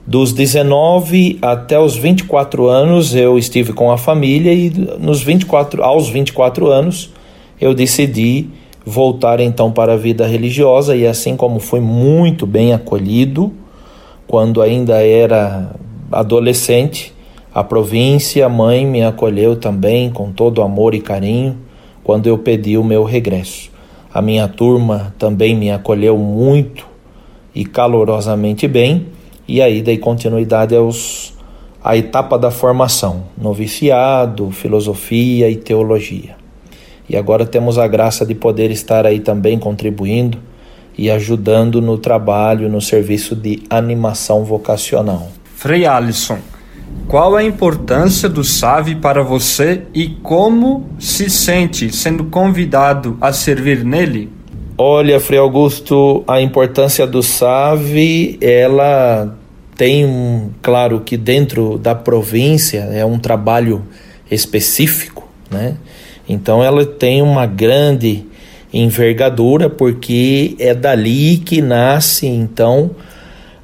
[0.05, 4.69] Dos 19 até os 24 anos eu estive com a família e
[4.99, 7.09] nos 24, aos 24 anos
[7.61, 8.49] eu decidi
[8.83, 13.53] voltar então para a vida religiosa e assim como fui muito bem acolhido
[14.25, 15.75] quando ainda era
[16.11, 17.13] adolescente,
[17.53, 21.57] a província, a mãe me acolheu também com todo amor e carinho
[22.03, 23.69] quando eu pedi o meu regresso.
[24.11, 26.87] A minha turma também me acolheu muito
[27.53, 29.07] e calorosamente bem
[29.47, 31.33] e aí dei continuidade aos
[31.83, 36.40] a etapa da formação, noviciado, filosofia e teologia.
[37.11, 40.37] E agora temos a graça de poder estar aí também contribuindo
[40.97, 45.29] e ajudando no trabalho, no serviço de animação vocacional.
[45.53, 46.37] Frei Alisson,
[47.09, 53.83] qual a importância do SAVE para você e como se sente sendo convidado a servir
[53.83, 54.29] nele?
[54.77, 59.37] Olha, Frei Augusto, a importância do SAVE, ela
[59.75, 63.85] tem um, claro que dentro da província é um trabalho
[64.31, 65.75] específico, né?
[66.27, 68.25] Então ela tem uma grande
[68.73, 72.91] envergadura porque é dali que nasce então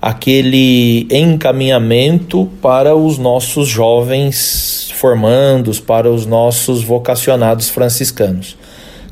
[0.01, 8.57] aquele encaminhamento para os nossos jovens formandos, para os nossos vocacionados franciscanos.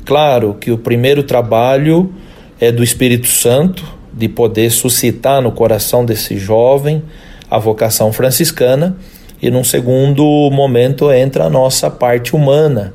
[0.04, 2.12] Claro que o primeiro trabalho
[2.60, 7.02] é do Espírito Santo, de poder suscitar no coração desse jovem
[7.50, 8.96] a vocação franciscana,
[9.42, 12.94] e num segundo momento entra a nossa parte humana,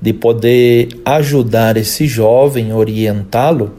[0.00, 3.74] de poder ajudar esse jovem, orientá-lo,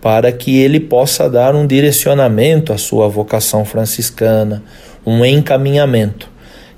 [0.00, 4.62] para que ele possa dar um direcionamento à sua vocação franciscana,
[5.04, 6.28] um encaminhamento.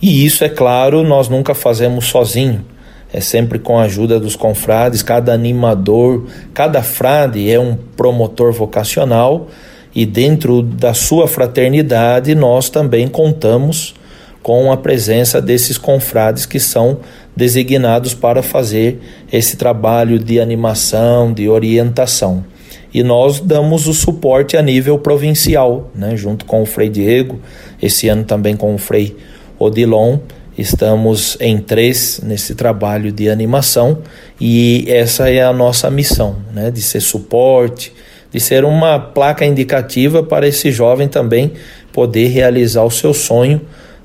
[0.01, 2.65] E isso, é claro, nós nunca fazemos sozinho
[3.13, 9.49] é sempre com a ajuda dos confrades, cada animador, cada frade é um promotor vocacional
[9.95, 13.95] e dentro da sua fraternidade nós também contamos
[14.43, 17.01] com a presença desses confrades que são
[17.37, 19.01] designados para fazer
[19.33, 22.45] esse trabalho de animação, de orientação.
[22.93, 27.41] E nós damos o suporte a nível provincial, né, junto com o Frei Diego,
[27.83, 29.17] esse ano também com o Frei
[29.59, 30.19] Odilon,
[30.59, 33.99] Estamos em três nesse trabalho de animação
[34.41, 36.69] e essa é a nossa missão, né?
[36.69, 37.93] de ser suporte,
[38.33, 41.53] de ser uma placa indicativa para esse jovem também
[41.93, 43.61] poder realizar o seu sonho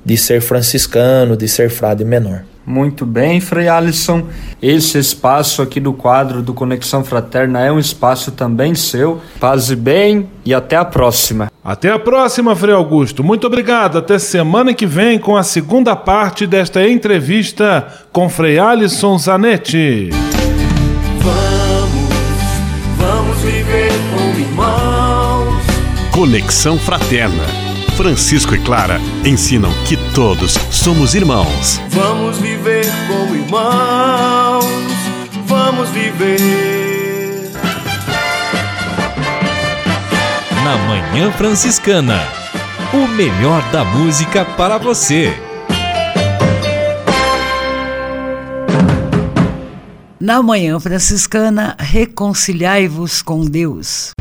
[0.05, 2.43] de ser franciscano, de ser frade menor.
[2.65, 4.23] Muito bem, Frei Alisson.
[4.61, 9.19] Esse espaço aqui do quadro do Conexão Fraterna é um espaço também seu.
[9.39, 11.51] Paz e bem e até a próxima.
[11.63, 13.23] Até a próxima, Frei Augusto.
[13.23, 13.97] Muito obrigado.
[13.97, 20.09] Até semana que vem com a segunda parte desta entrevista com Frei Alisson Zanetti.
[21.19, 22.09] Vamos,
[22.97, 25.63] vamos viver como irmãos.
[26.13, 27.62] Conexão Fraterna.
[27.95, 31.79] Francisco e Clara ensinam que todos somos irmãos.
[31.89, 34.65] Vamos viver como irmãos.
[35.45, 37.51] Vamos viver.
[40.63, 42.19] Na Manhã Franciscana.
[42.93, 45.33] O melhor da música para você.
[50.19, 54.13] Na Manhã Franciscana, reconciliai-vos com Deus.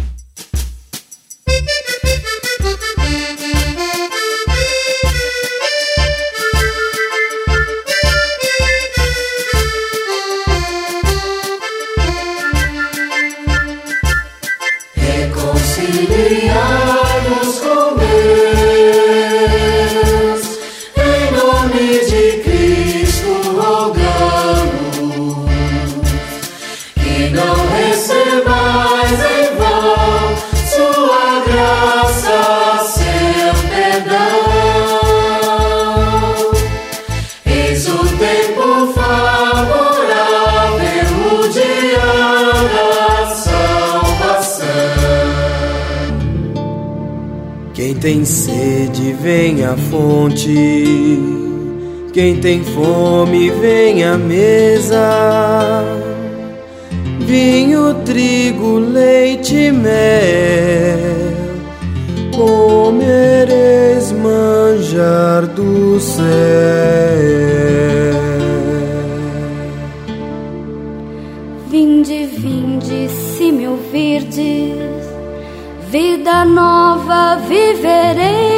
[48.02, 50.52] Tem sede, vem à fonte.
[52.12, 55.84] Quem tem fome, vem à mesa.
[57.20, 60.98] Vinho, trigo, leite mel.
[62.34, 66.24] Comereis manjar do céu.
[71.70, 74.74] Vinde, vinde, se me ouvirdes,
[75.88, 76.81] vida nova
[77.48, 78.51] vivereis,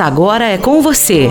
[0.00, 1.30] agora é com você,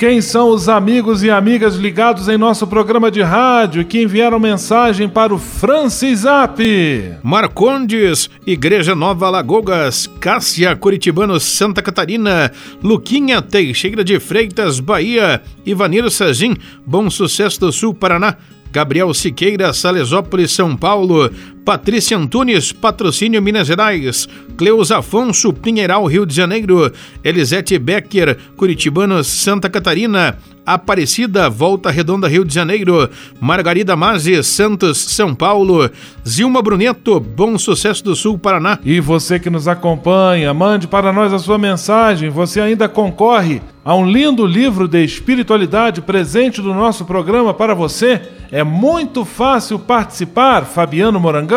[0.00, 5.06] Quem são os amigos e amigas ligados em nosso programa de rádio que enviaram mensagem
[5.06, 6.58] para o Francisap?
[7.22, 12.50] Marcondes, Igreja Nova Lagogas, Cássia Curitibano Santa Catarina,
[12.82, 18.38] Luquinha Teixeira de Freitas, Bahia, Ivaniro Sagim, Bom Sucesso do Sul, Paraná,
[18.72, 21.30] Gabriel Siqueira, Salesópolis, São Paulo,
[21.64, 26.90] Patrícia Antunes, Patrocínio Minas Gerais, Cleus Afonso, Pinheiral, Rio de Janeiro,
[27.22, 33.08] Elisete Becker, Curitibano, Santa Catarina, Aparecida, Volta Redonda, Rio de Janeiro,
[33.40, 35.90] Margarida Mazzi, Santos, São Paulo,
[36.26, 38.78] Zilma Bruneto, Bom Sucesso do Sul, Paraná.
[38.84, 42.30] E você que nos acompanha, mande para nós a sua mensagem.
[42.30, 48.20] Você ainda concorre a um lindo livro de espiritualidade presente do nosso programa para você.
[48.52, 51.49] É muito fácil participar, Fabiano Morangão.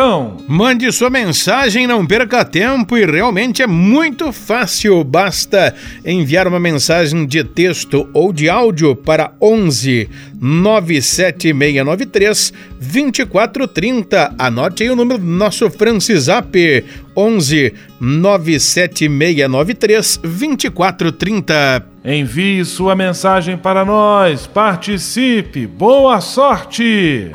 [0.48, 5.04] Mande sua mensagem, não perca tempo e realmente é muito fácil.
[5.04, 5.72] Basta
[6.04, 14.34] enviar uma mensagem de texto ou de áudio para 11 97693 2430.
[14.36, 16.84] Anote aí o número do nosso Francisap
[17.16, 21.86] 11 97693 2430.
[22.04, 24.48] Envie sua mensagem para nós.
[24.48, 25.68] Participe.
[25.68, 27.30] Boa sorte!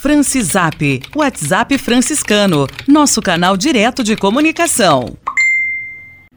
[0.00, 5.16] Francisap, WhatsApp franciscano, nosso canal direto de comunicação.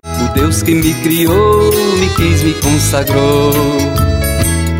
[0.03, 3.51] O Deus que me criou, me quis, me consagrou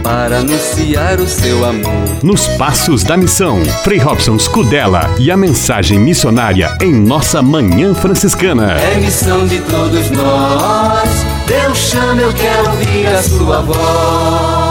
[0.02, 2.24] para anunciar o seu amor.
[2.24, 8.80] Nos Passos da Missão, Frei Robson Scudella e a mensagem missionária em nossa Manhã Franciscana.
[8.80, 11.10] É missão de todos nós,
[11.46, 14.71] Deus chama, eu quero ouvir a sua voz.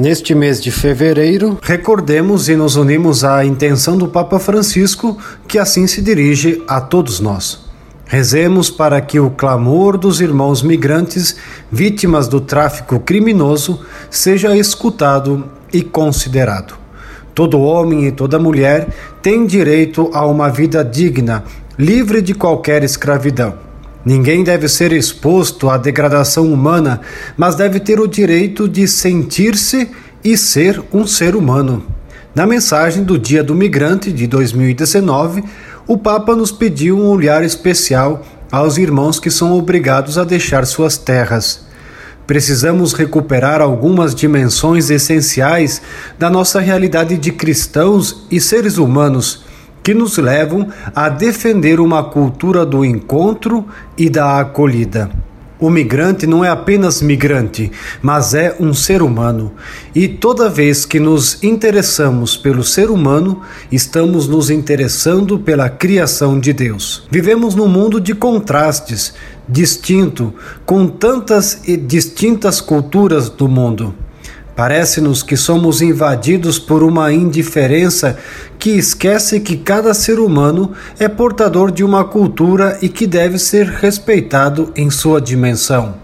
[0.00, 5.86] Neste mês de fevereiro, recordemos e nos unimos à intenção do Papa Francisco, que assim
[5.86, 7.66] se dirige a todos nós.
[8.06, 11.36] Rezemos para que o clamor dos irmãos migrantes
[11.70, 16.78] vítimas do tráfico criminoso seja escutado e considerado.
[17.34, 18.88] Todo homem e toda mulher
[19.20, 21.44] tem direito a uma vida digna,
[21.78, 23.69] livre de qualquer escravidão.
[24.04, 27.00] Ninguém deve ser exposto à degradação humana,
[27.36, 29.90] mas deve ter o direito de sentir-se
[30.24, 31.84] e ser um ser humano.
[32.34, 35.44] Na mensagem do Dia do Migrante de 2019,
[35.86, 40.96] o Papa nos pediu um olhar especial aos irmãos que são obrigados a deixar suas
[40.96, 41.66] terras.
[42.26, 45.82] Precisamos recuperar algumas dimensões essenciais
[46.18, 49.49] da nossa realidade de cristãos e seres humanos
[49.90, 53.66] que nos levam a defender uma cultura do encontro
[53.98, 55.10] e da acolhida.
[55.58, 59.52] O migrante não é apenas migrante, mas é um ser humano.
[59.92, 66.52] E toda vez que nos interessamos pelo ser humano, estamos nos interessando pela criação de
[66.52, 67.02] Deus.
[67.10, 69.12] Vivemos num mundo de contrastes,
[69.48, 70.32] distinto,
[70.64, 73.92] com tantas e distintas culturas do mundo.
[74.60, 78.18] Parece-nos que somos invadidos por uma indiferença
[78.58, 83.64] que esquece que cada ser humano é portador de uma cultura e que deve ser
[83.64, 85.94] respeitado em sua dimensão.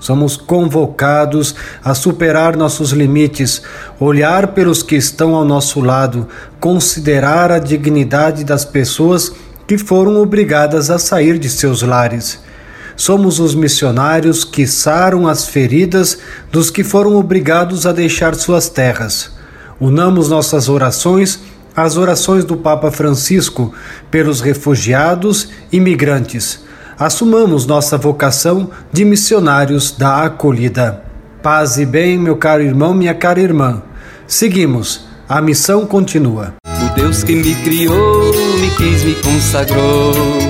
[0.00, 1.54] Somos convocados
[1.84, 3.62] a superar nossos limites,
[4.00, 6.26] olhar pelos que estão ao nosso lado,
[6.58, 9.30] considerar a dignidade das pessoas
[9.68, 12.40] que foram obrigadas a sair de seus lares
[13.00, 16.18] somos os missionários que saram as feridas
[16.52, 19.30] dos que foram obrigados a deixar suas terras.
[19.80, 21.40] Unamos nossas orações
[21.74, 23.72] às orações do Papa Francisco
[24.10, 26.62] pelos refugiados e migrantes.
[26.98, 31.02] Assumamos nossa vocação de missionários da acolhida.
[31.42, 33.82] Paz e bem, meu caro irmão, minha cara irmã.
[34.26, 36.52] Seguimos, a missão continua.
[36.66, 38.30] O Deus que me criou,
[38.60, 40.49] me quis, me consagrou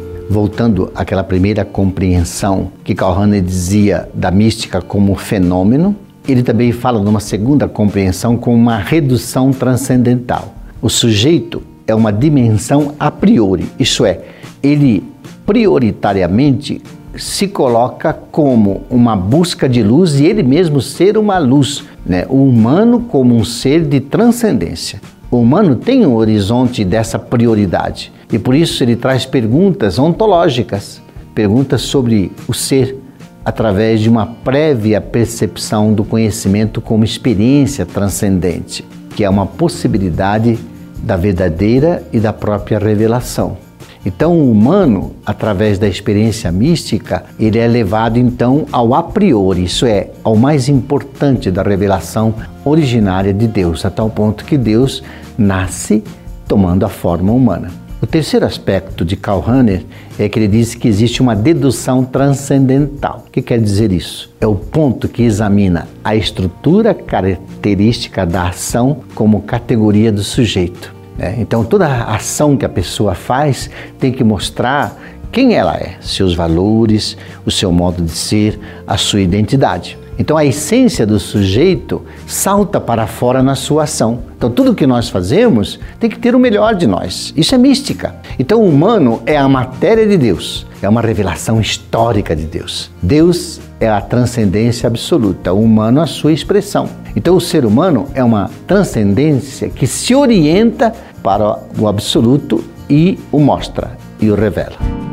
[0.31, 5.93] voltando àquela primeira compreensão que Calhoun dizia da mística como fenômeno,
[6.25, 10.55] ele também fala numa segunda compreensão como uma redução transcendental.
[10.81, 14.21] O sujeito é uma dimensão a priori, isto é,
[14.63, 15.03] ele
[15.45, 16.81] prioritariamente
[17.17, 22.25] se coloca como uma busca de luz e ele mesmo ser uma luz, né?
[22.29, 25.01] o humano como um ser de transcendência.
[25.29, 31.01] O humano tem um horizonte dessa prioridade e por isso ele traz perguntas ontológicas,
[31.35, 32.97] perguntas sobre o ser
[33.43, 38.85] através de uma prévia percepção do conhecimento como experiência transcendente.
[39.13, 40.57] que é uma possibilidade
[41.03, 43.57] da verdadeira e da própria revelação.
[44.05, 49.85] Então, o humano, através da experiência mística, ele é levado então ao a priori, isso
[49.85, 52.33] é, ao mais importante da revelação
[52.65, 55.03] originária de Deus, a tal ponto que Deus
[55.37, 56.03] nasce
[56.47, 57.69] tomando a forma humana.
[58.01, 59.85] O terceiro aspecto de Karl Rahner
[60.17, 63.25] é que ele diz que existe uma dedução transcendental.
[63.27, 64.33] O que quer dizer isso?
[64.41, 70.91] É o ponto que examina a estrutura característica da ação como categoria do sujeito.
[71.15, 71.35] Né?
[71.37, 74.99] Então, toda ação que a pessoa faz tem que mostrar
[75.31, 80.00] quem ela é, seus valores, o seu modo de ser, a sua identidade.
[80.17, 84.19] Então a essência do sujeito salta para fora na sua ação.
[84.37, 87.33] Então tudo que nós fazemos tem que ter o melhor de nós.
[87.35, 88.15] Isso é mística.
[88.37, 92.91] Então o humano é a matéria de Deus, é uma revelação histórica de Deus.
[93.01, 96.87] Deus é a transcendência absoluta, o humano a sua expressão.
[97.15, 100.93] Então o ser humano é uma transcendência que se orienta
[101.23, 105.10] para o absoluto e o mostra e o revela.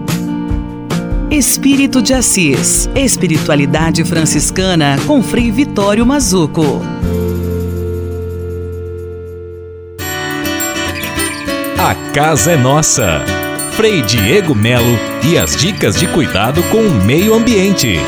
[1.31, 2.89] Espírito de Assis.
[2.95, 6.81] Espiritualidade franciscana com Frei Vitório Mazuco.
[11.79, 13.23] A casa é nossa.
[13.73, 18.01] Frei Diego Melo e as dicas de cuidado com o meio ambiente.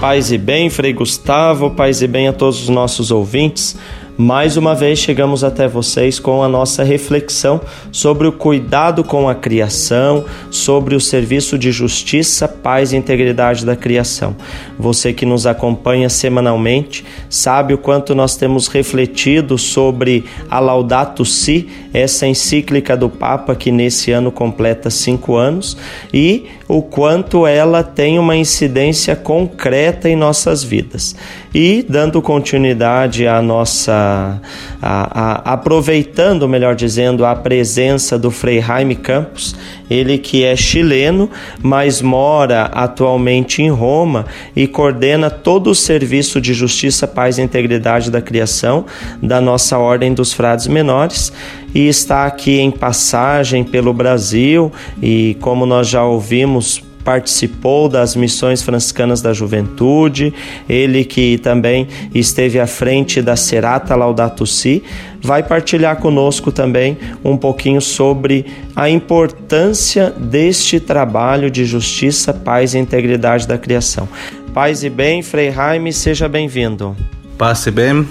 [0.00, 3.76] Paz e bem, Frei Gustavo, paz e bem a todos os nossos ouvintes.
[4.22, 7.58] Mais uma vez chegamos até vocês com a nossa reflexão
[7.90, 13.74] sobre o cuidado com a criação, sobre o serviço de justiça, paz e integridade da
[13.74, 14.36] criação.
[14.78, 21.66] Você que nos acompanha semanalmente sabe o quanto nós temos refletido sobre a Laudato Si,
[21.90, 25.78] essa encíclica do Papa que nesse ano completa cinco anos,
[26.12, 31.16] e o quanto ela tem uma incidência concreta em nossas vidas.
[31.52, 34.40] E dando continuidade à nossa
[34.80, 39.56] a, a, aproveitando, melhor dizendo, a presença do Frei Jaime Campos,
[39.90, 41.28] ele que é chileno,
[41.60, 48.12] mas mora atualmente em Roma e coordena todo o serviço de justiça, paz e integridade
[48.12, 48.86] da criação
[49.20, 51.32] da nossa Ordem dos Frades Menores
[51.74, 58.62] e está aqui em passagem pelo Brasil e como nós já ouvimos participou das missões
[58.62, 60.32] franciscanas da juventude,
[60.68, 64.82] ele que também esteve à frente da Serata Laudato Si,
[65.22, 68.46] vai partilhar conosco também um pouquinho sobre
[68.76, 74.08] a importância deste trabalho de justiça, paz e integridade da criação.
[74.52, 76.96] Paz e bem, Frei Jaime, seja bem-vindo.
[77.38, 78.06] Paz e bem,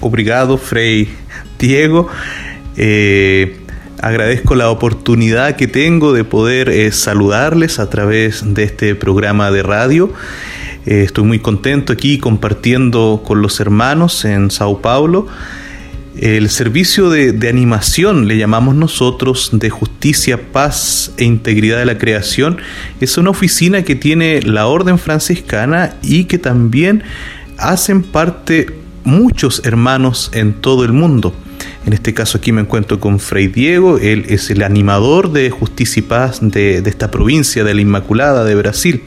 [0.00, 1.08] obrigado, Frei
[1.58, 2.10] Diego.
[2.78, 3.58] Eh...
[4.00, 9.62] agradezco la oportunidad que tengo de poder eh, saludarles a través de este programa de
[9.64, 10.12] radio.
[10.86, 15.26] Eh, estoy muy contento aquí compartiendo con los hermanos en Sao Paulo.
[16.16, 21.98] El servicio de, de, animación, le llamamos nosotros, de justicia, paz e integridad de la
[21.98, 22.58] creación,
[23.00, 27.02] es una oficina que tiene la orden franciscana y que también
[27.56, 28.66] hacen parte
[29.04, 31.34] muchos hermanos en todo el mundo.
[31.88, 36.00] En este caso aquí me encuentro con Fray Diego, él es el animador de Justicia
[36.00, 39.04] y Paz de, esta provincia de la Inmaculada de Brasil.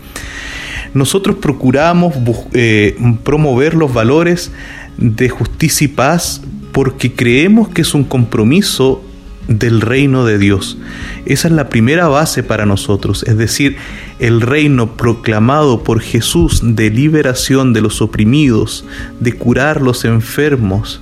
[0.96, 2.16] Nosotros procuramos
[2.54, 4.52] eh, promover los valores
[4.98, 9.04] de justicia y paz porque creemos que es un compromiso
[9.48, 10.80] del reino de Dios.
[11.28, 13.76] Esa es la primera base para nosotros, es decir,
[14.18, 18.86] el reino proclamado por Jesús de liberación de los oprimidos,
[19.20, 21.00] de curar los enfermos,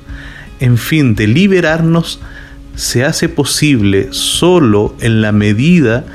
[0.59, 2.19] en fin, de liberarnos,
[2.75, 6.05] se hace posible solo en la medida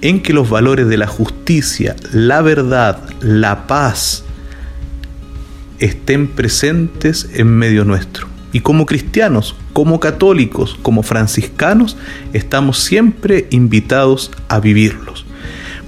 [0.00, 4.24] en que los valores de la justicia, la verdad, la paz
[5.78, 8.28] estén presentes en medio nuestro.
[8.52, 11.96] Y como cristianos, como católicos, como franciscanos,
[12.32, 15.26] estamos siempre invitados a vivirlos.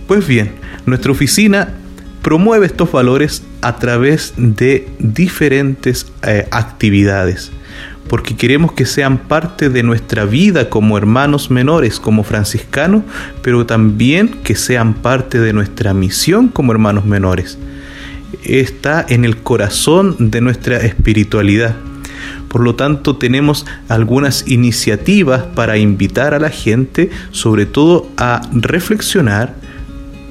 [0.07, 0.53] Pues bien,
[0.85, 1.75] nuestra oficina
[2.23, 7.53] promueve estos valores a través de diferentes eh, actividades
[8.09, 13.03] porque queremos que sean parte de nuestra vida como hermanos menores, como franciscanos,
[13.43, 17.59] pero también que sean parte de nuestra misión como hermanos menores.
[18.45, 21.77] Está en el corazón de nuestra espiritualidad.
[22.49, 29.55] Por lo tanto, tenemos algunas iniciativas para invitar a la gente, sobre todo a reflexionar,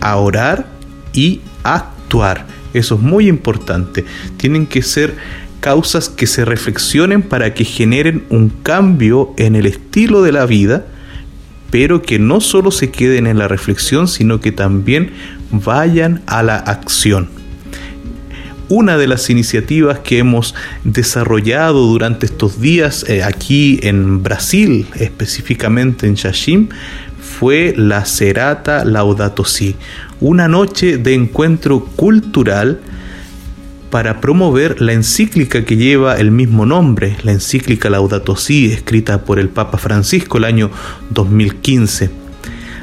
[0.01, 0.65] a orar
[1.13, 2.45] y a actuar.
[2.73, 4.05] Eso es muy importante.
[4.37, 5.15] Tienen que ser
[5.65, 10.85] causas que se reflexionen para que generen un cambio en el estilo de la vida,
[11.71, 15.09] pero que no solo se queden en la reflexión, sino que también
[15.49, 17.29] vayan a la acción.
[18.67, 20.53] una de las iniciativas que hemos
[20.83, 26.69] desarrollado durante estos días eh, aquí en Brasil, específicamente en Xaxim,
[27.19, 29.75] fue la Serata Laudato Si,
[30.19, 32.81] una noche de encuentro cultural
[33.95, 39.39] para promover la encíclica que lleva el mismo nombre, la encíclica Laudato Si, escrita por
[39.39, 40.69] el Papa Francisco el año
[41.11, 42.09] 2015.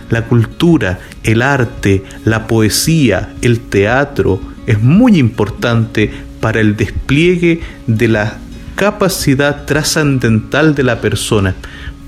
[0.08, 6.10] La cultura, el arte, la poesía, el teatro es muy importante
[6.40, 8.38] para el despliegue de la
[8.74, 11.54] capacidad trascendental de la persona.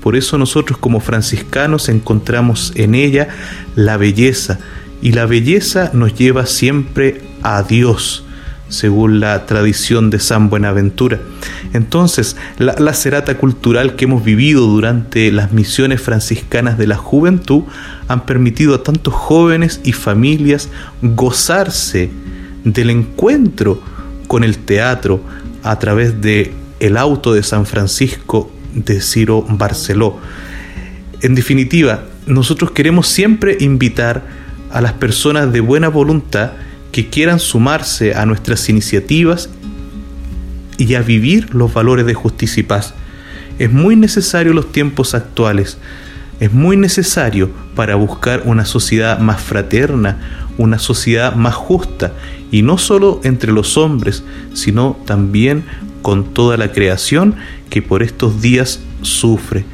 [0.01, 3.27] Por eso nosotros como franciscanos encontramos en ella
[3.75, 4.57] la belleza
[5.03, 8.24] y la belleza nos lleva siempre a Dios
[8.69, 11.19] según la tradición de San Buenaventura.
[11.73, 17.63] Entonces, la, la, cerata cultural que hemos vivido durante las misiones franciscanas de la juventud
[18.07, 20.69] han permitido a tantos jóvenes y familias
[21.01, 22.09] gozarse
[22.63, 23.81] del encuentro
[24.27, 25.21] con el teatro
[25.63, 30.19] a través de el auto de San Francisco de Ciro Barceló.
[31.21, 34.23] En definitiva, nosotros queremos siempre invitar
[34.71, 36.51] a las personas de buena voluntad
[36.95, 39.49] que quieran sumarse a nuestras iniciativas
[40.77, 42.93] y a vivir los valores de justicia y paz.
[43.59, 45.77] Es muy necesario los tiempos actuales,
[46.39, 52.13] es muy necesario para buscar una sociedad más fraterna, una sociedad más justa,
[52.49, 54.23] y no solo entre los hombres,
[54.53, 55.65] sino también
[56.01, 57.35] con toda la creación
[57.69, 59.65] que por estos días sufre.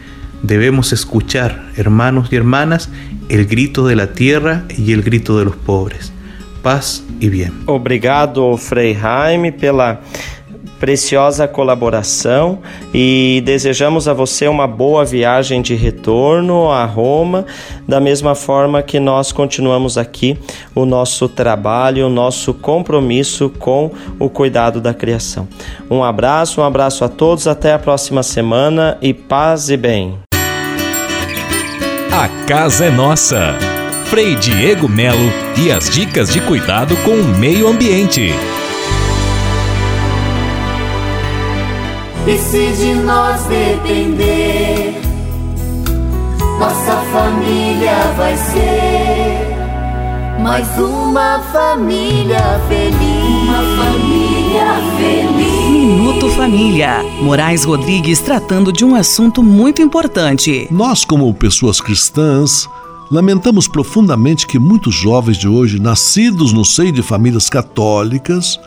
[0.41, 2.89] Debemos escuchar, hermanos y hermanas,
[3.29, 6.13] el grito de la tierra y el grito de los pobres.
[6.61, 7.51] Paz e bem.
[7.67, 9.99] Obrigado, Frei Jaime, pela
[10.81, 12.57] preciosa colaboração
[12.91, 17.45] e desejamos a você uma boa viagem de retorno a Roma,
[17.87, 20.35] da mesma forma que nós continuamos aqui
[20.73, 25.47] o nosso trabalho, o nosso compromisso com o cuidado da criação.
[25.87, 30.17] Um abraço, um abraço a todos, até a próxima semana e paz e bem.
[32.11, 33.70] A casa é nossa.
[34.11, 38.33] Frei Diego Melo e as dicas de cuidado com o meio ambiente.
[42.27, 44.99] E se de nós depender,
[46.59, 49.51] nossa família vai ser
[50.41, 53.43] mais uma família feliz.
[53.43, 55.71] Uma família feliz.
[55.71, 57.01] Minuto Família.
[57.21, 60.67] Moraes Rodrigues tratando de um assunto muito importante.
[60.69, 62.67] Nós, como pessoas cristãs,
[63.11, 68.57] Lamentamos profundamente que muitos jovens de hoje, nascidos no seio de famílias católicas,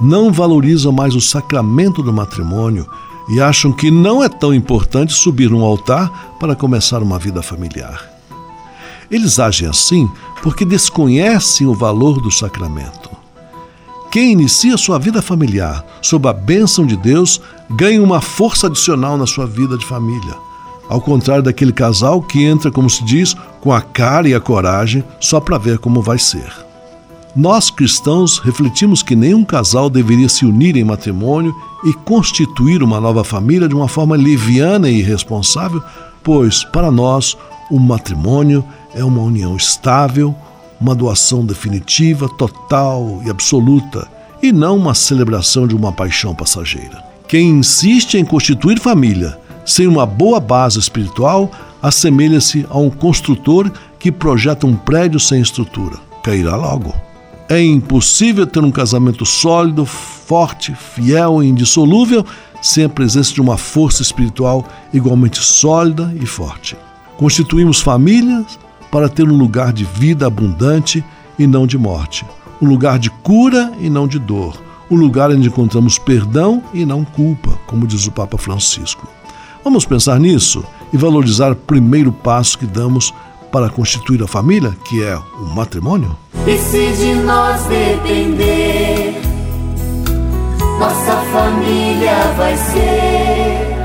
[0.00, 2.86] não valorizam mais o sacramento do matrimônio
[3.28, 8.08] e acham que não é tão importante subir um altar para começar uma vida familiar.
[9.10, 10.08] Eles agem assim
[10.44, 13.10] porque desconhecem o valor do sacramento.
[14.12, 19.26] Quem inicia sua vida familiar sob a bênção de Deus ganha uma força adicional na
[19.26, 20.47] sua vida de família
[20.88, 25.04] ao contrário daquele casal que entra, como se diz, com a cara e a coragem
[25.20, 26.50] só para ver como vai ser.
[27.36, 33.22] Nós cristãos refletimos que nenhum casal deveria se unir em matrimônio e constituir uma nova
[33.22, 35.82] família de uma forma liviana e irresponsável,
[36.24, 37.36] pois, para nós,
[37.70, 38.64] o matrimônio
[38.94, 40.34] é uma união estável,
[40.80, 44.08] uma doação definitiva, total e absoluta,
[44.42, 47.02] e não uma celebração de uma paixão passageira.
[47.28, 51.50] Quem insiste em constituir família sem uma boa base espiritual,
[51.82, 55.98] assemelha-se a um construtor que projeta um prédio sem estrutura.
[56.24, 56.94] Cairá logo.
[57.50, 62.24] É impossível ter um casamento sólido, forte, fiel e indissolúvel
[62.62, 66.74] sem a presença de uma força espiritual igualmente sólida e forte.
[67.18, 68.58] Constituímos famílias
[68.90, 71.04] para ter um lugar de vida abundante
[71.38, 72.24] e não de morte,
[72.60, 74.58] um lugar de cura e não de dor,
[74.90, 79.17] um lugar onde encontramos perdão e não culpa, como diz o Papa Francisco.
[79.68, 80.64] Vamos pensar nisso
[80.94, 83.12] e valorizar o primeiro passo que damos
[83.52, 86.16] para constituir a família, que é o matrimônio?
[86.46, 89.20] E se de nós depender,
[90.80, 93.76] nossa família vai ser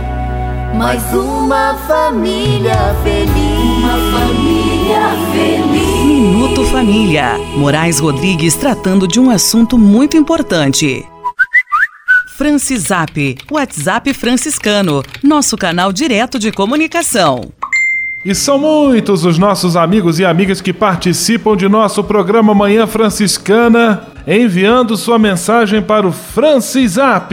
[0.73, 3.84] mais uma família feliz.
[3.84, 5.01] Uma família
[5.34, 6.05] feliz.
[6.05, 7.38] Minuto Família.
[7.57, 11.05] Moraes Rodrigues tratando de um assunto muito importante.
[12.43, 17.53] Francisap, WhatsApp franciscano, nosso canal direto de comunicação.
[18.25, 24.07] E são muitos os nossos amigos e amigas que participam de nosso programa Manhã Franciscana,
[24.27, 27.31] enviando sua mensagem para o Francisap.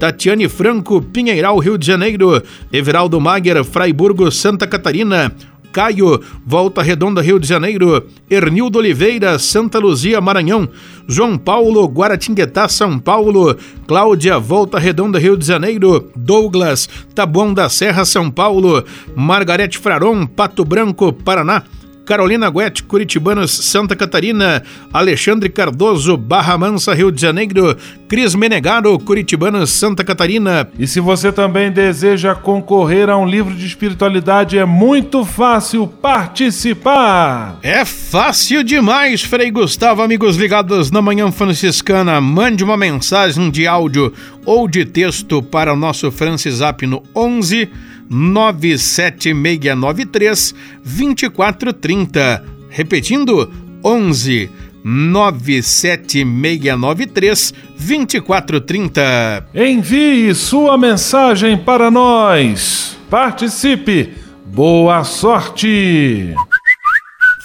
[0.00, 2.42] Tatiane Franco, Pinheiral, Rio de Janeiro.
[2.72, 5.32] Everaldo Mager, Fraiburgo, Santa Catarina.
[5.72, 10.68] Caio, Volta Redonda, Rio de Janeiro, Ernildo Oliveira, Santa Luzia, Maranhão,
[11.06, 13.56] João Paulo, Guaratinguetá, São Paulo,
[13.86, 20.64] Cláudia, Volta Redonda, Rio de Janeiro, Douglas, Taboão da Serra, São Paulo, Margarete Fraron, Pato
[20.64, 21.62] Branco, Paraná,
[22.10, 27.76] Carolina Guete, Curitibanos, Santa Catarina, Alexandre Cardoso, Barra Mansa, Rio de Janeiro,
[28.08, 30.68] Cris Menegaro, Curitibanos, Santa Catarina.
[30.76, 37.60] E se você também deseja concorrer a um livro de espiritualidade, é muito fácil participar.
[37.62, 42.20] É fácil demais, Frei Gustavo, amigos ligados na Manhã Franciscana.
[42.20, 44.12] Mande uma mensagem de áudio
[44.44, 47.70] ou de texto para o nosso Francisap no 11
[48.10, 50.54] 97693
[50.84, 52.44] 2430.
[52.68, 53.48] Repetindo,
[53.84, 54.50] 11
[54.84, 59.46] 97693 2430.
[59.54, 62.98] Envie sua mensagem para nós.
[63.08, 64.12] Participe.
[64.46, 66.34] Boa sorte.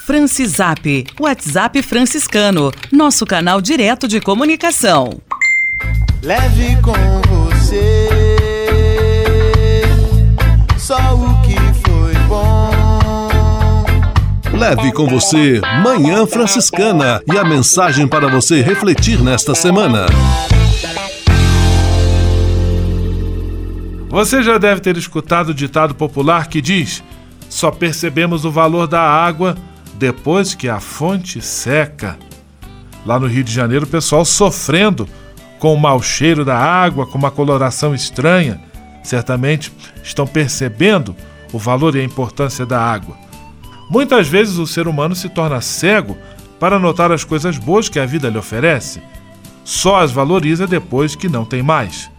[0.04, 5.20] Francisap, WhatsApp franciscano, nosso canal direto de comunicação.
[6.22, 6.94] Leve com
[7.28, 8.05] você
[10.86, 12.70] só o que foi bom.
[14.56, 20.06] Leve com você Manhã Franciscana e a mensagem para você refletir nesta semana.
[24.08, 27.02] Você já deve ter escutado o ditado popular que diz:
[27.48, 29.56] só percebemos o valor da água
[29.94, 32.16] depois que a fonte seca.
[33.04, 35.08] Lá no Rio de Janeiro, o pessoal sofrendo
[35.58, 38.60] com o mau cheiro da água, com uma coloração estranha,
[39.06, 41.14] certamente estão percebendo
[41.52, 43.16] o valor e a importância da água.
[43.88, 46.16] Muitas vezes o ser humano se torna cego
[46.58, 49.00] para notar as coisas boas que a vida lhe oferece.
[49.64, 52.10] Só as valoriza depois que não tem mais.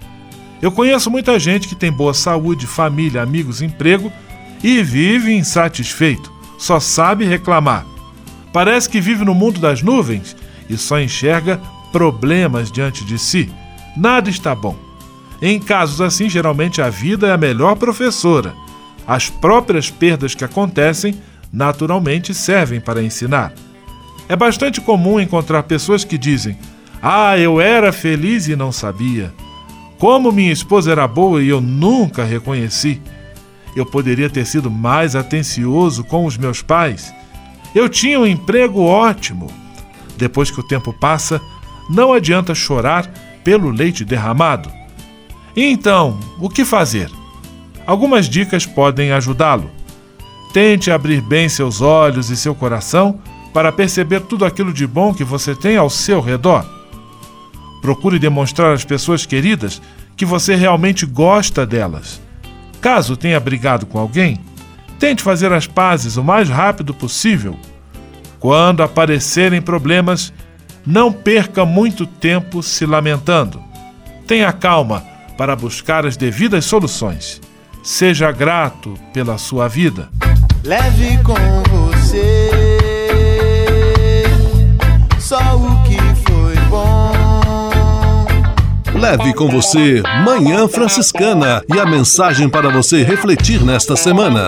[0.61, 4.11] Eu conheço muita gente que tem boa saúde, família, amigos, emprego
[4.63, 7.85] e vive insatisfeito, só sabe reclamar.
[8.51, 10.35] Parece que vive no mundo das nuvens
[10.69, 11.61] e só enxerga
[11.91, 13.51] problemas diante de si.
[13.95, 14.86] Nada está bom.
[15.41, 18.55] Em casos assim, geralmente a vida é a melhor professora.
[19.07, 21.15] As próprias perdas que acontecem
[21.51, 23.53] naturalmente servem para ensinar.
[24.27, 26.57] É bastante comum encontrar pessoas que dizem:
[27.01, 29.33] Ah, eu era feliz e não sabia.
[29.97, 33.01] Como minha esposa era boa e eu nunca reconheci.
[33.75, 37.13] Eu poderia ter sido mais atencioso com os meus pais.
[37.73, 39.51] Eu tinha um emprego ótimo.
[40.17, 41.39] Depois que o tempo passa,
[41.89, 43.07] não adianta chorar
[43.43, 44.69] pelo leite derramado.
[45.59, 47.09] Então, o que fazer?
[47.83, 49.71] Algumas dicas podem ajudá-lo.
[50.53, 53.19] Tente abrir bem seus olhos e seu coração
[53.51, 56.63] para perceber tudo aquilo de bom que você tem ao seu redor.
[57.81, 59.81] Procure demonstrar às pessoas queridas
[60.15, 62.21] que você realmente gosta delas.
[62.79, 64.39] Caso tenha brigado com alguém,
[64.99, 67.57] tente fazer as pazes o mais rápido possível.
[68.39, 70.31] Quando aparecerem problemas,
[70.85, 73.59] não perca muito tempo se lamentando.
[74.27, 77.39] Tenha calma para buscar as devidas soluções.
[77.83, 80.09] Seja grato pela sua vida.
[80.63, 81.35] Leve com
[81.69, 82.67] você
[85.27, 85.97] só o que
[86.29, 87.11] foi bom.
[88.93, 94.47] Leve com você Manhã Franciscana e a mensagem para você refletir nesta semana.